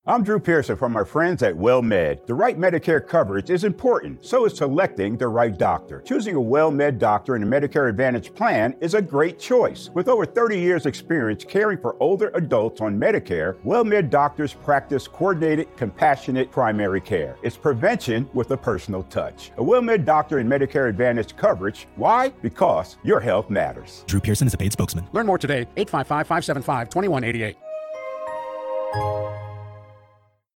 I'm 0.09 0.23
Drew 0.23 0.39
Pearson 0.39 0.77
from 0.77 0.95
our 0.95 1.03
friends 1.03 1.43
at 1.43 1.53
WellMed. 1.53 2.27
The 2.27 2.33
right 2.33 2.57
Medicare 2.57 3.05
coverage 3.05 3.49
is 3.49 3.65
important, 3.65 4.23
so 4.25 4.45
is 4.45 4.55
selecting 4.55 5.17
the 5.17 5.27
right 5.27 5.57
doctor. 5.57 5.99
Choosing 5.99 6.37
a 6.37 6.39
WellMed 6.39 6.97
doctor 6.97 7.35
in 7.35 7.43
a 7.43 7.45
Medicare 7.45 7.89
Advantage 7.89 8.33
plan 8.33 8.73
is 8.79 8.93
a 8.93 9.01
great 9.01 9.37
choice. 9.37 9.89
With 9.93 10.07
over 10.07 10.25
30 10.25 10.57
years' 10.57 10.85
experience 10.85 11.43
caring 11.43 11.77
for 11.77 12.01
older 12.01 12.31
adults 12.35 12.79
on 12.79 12.97
Medicare, 12.97 13.61
WellMed 13.65 14.09
doctors 14.09 14.53
practice 14.53 15.09
coordinated, 15.09 15.75
compassionate 15.75 16.51
primary 16.51 17.01
care. 17.01 17.35
It's 17.43 17.57
prevention 17.57 18.29
with 18.33 18.51
a 18.51 18.57
personal 18.57 19.03
touch. 19.03 19.51
A 19.57 19.61
WellMed 19.61 20.05
doctor 20.05 20.39
in 20.39 20.47
Medicare 20.47 20.87
Advantage 20.87 21.35
coverage. 21.35 21.85
Why? 21.97 22.29
Because 22.29 22.95
your 23.03 23.19
health 23.19 23.49
matters. 23.49 24.05
Drew 24.07 24.21
Pearson 24.21 24.47
is 24.47 24.53
a 24.53 24.57
paid 24.57 24.71
spokesman. 24.71 25.05
Learn 25.11 25.25
more 25.25 25.37
today, 25.37 25.67
855 25.75 26.27
575 26.27 26.87
2188. 26.87 27.57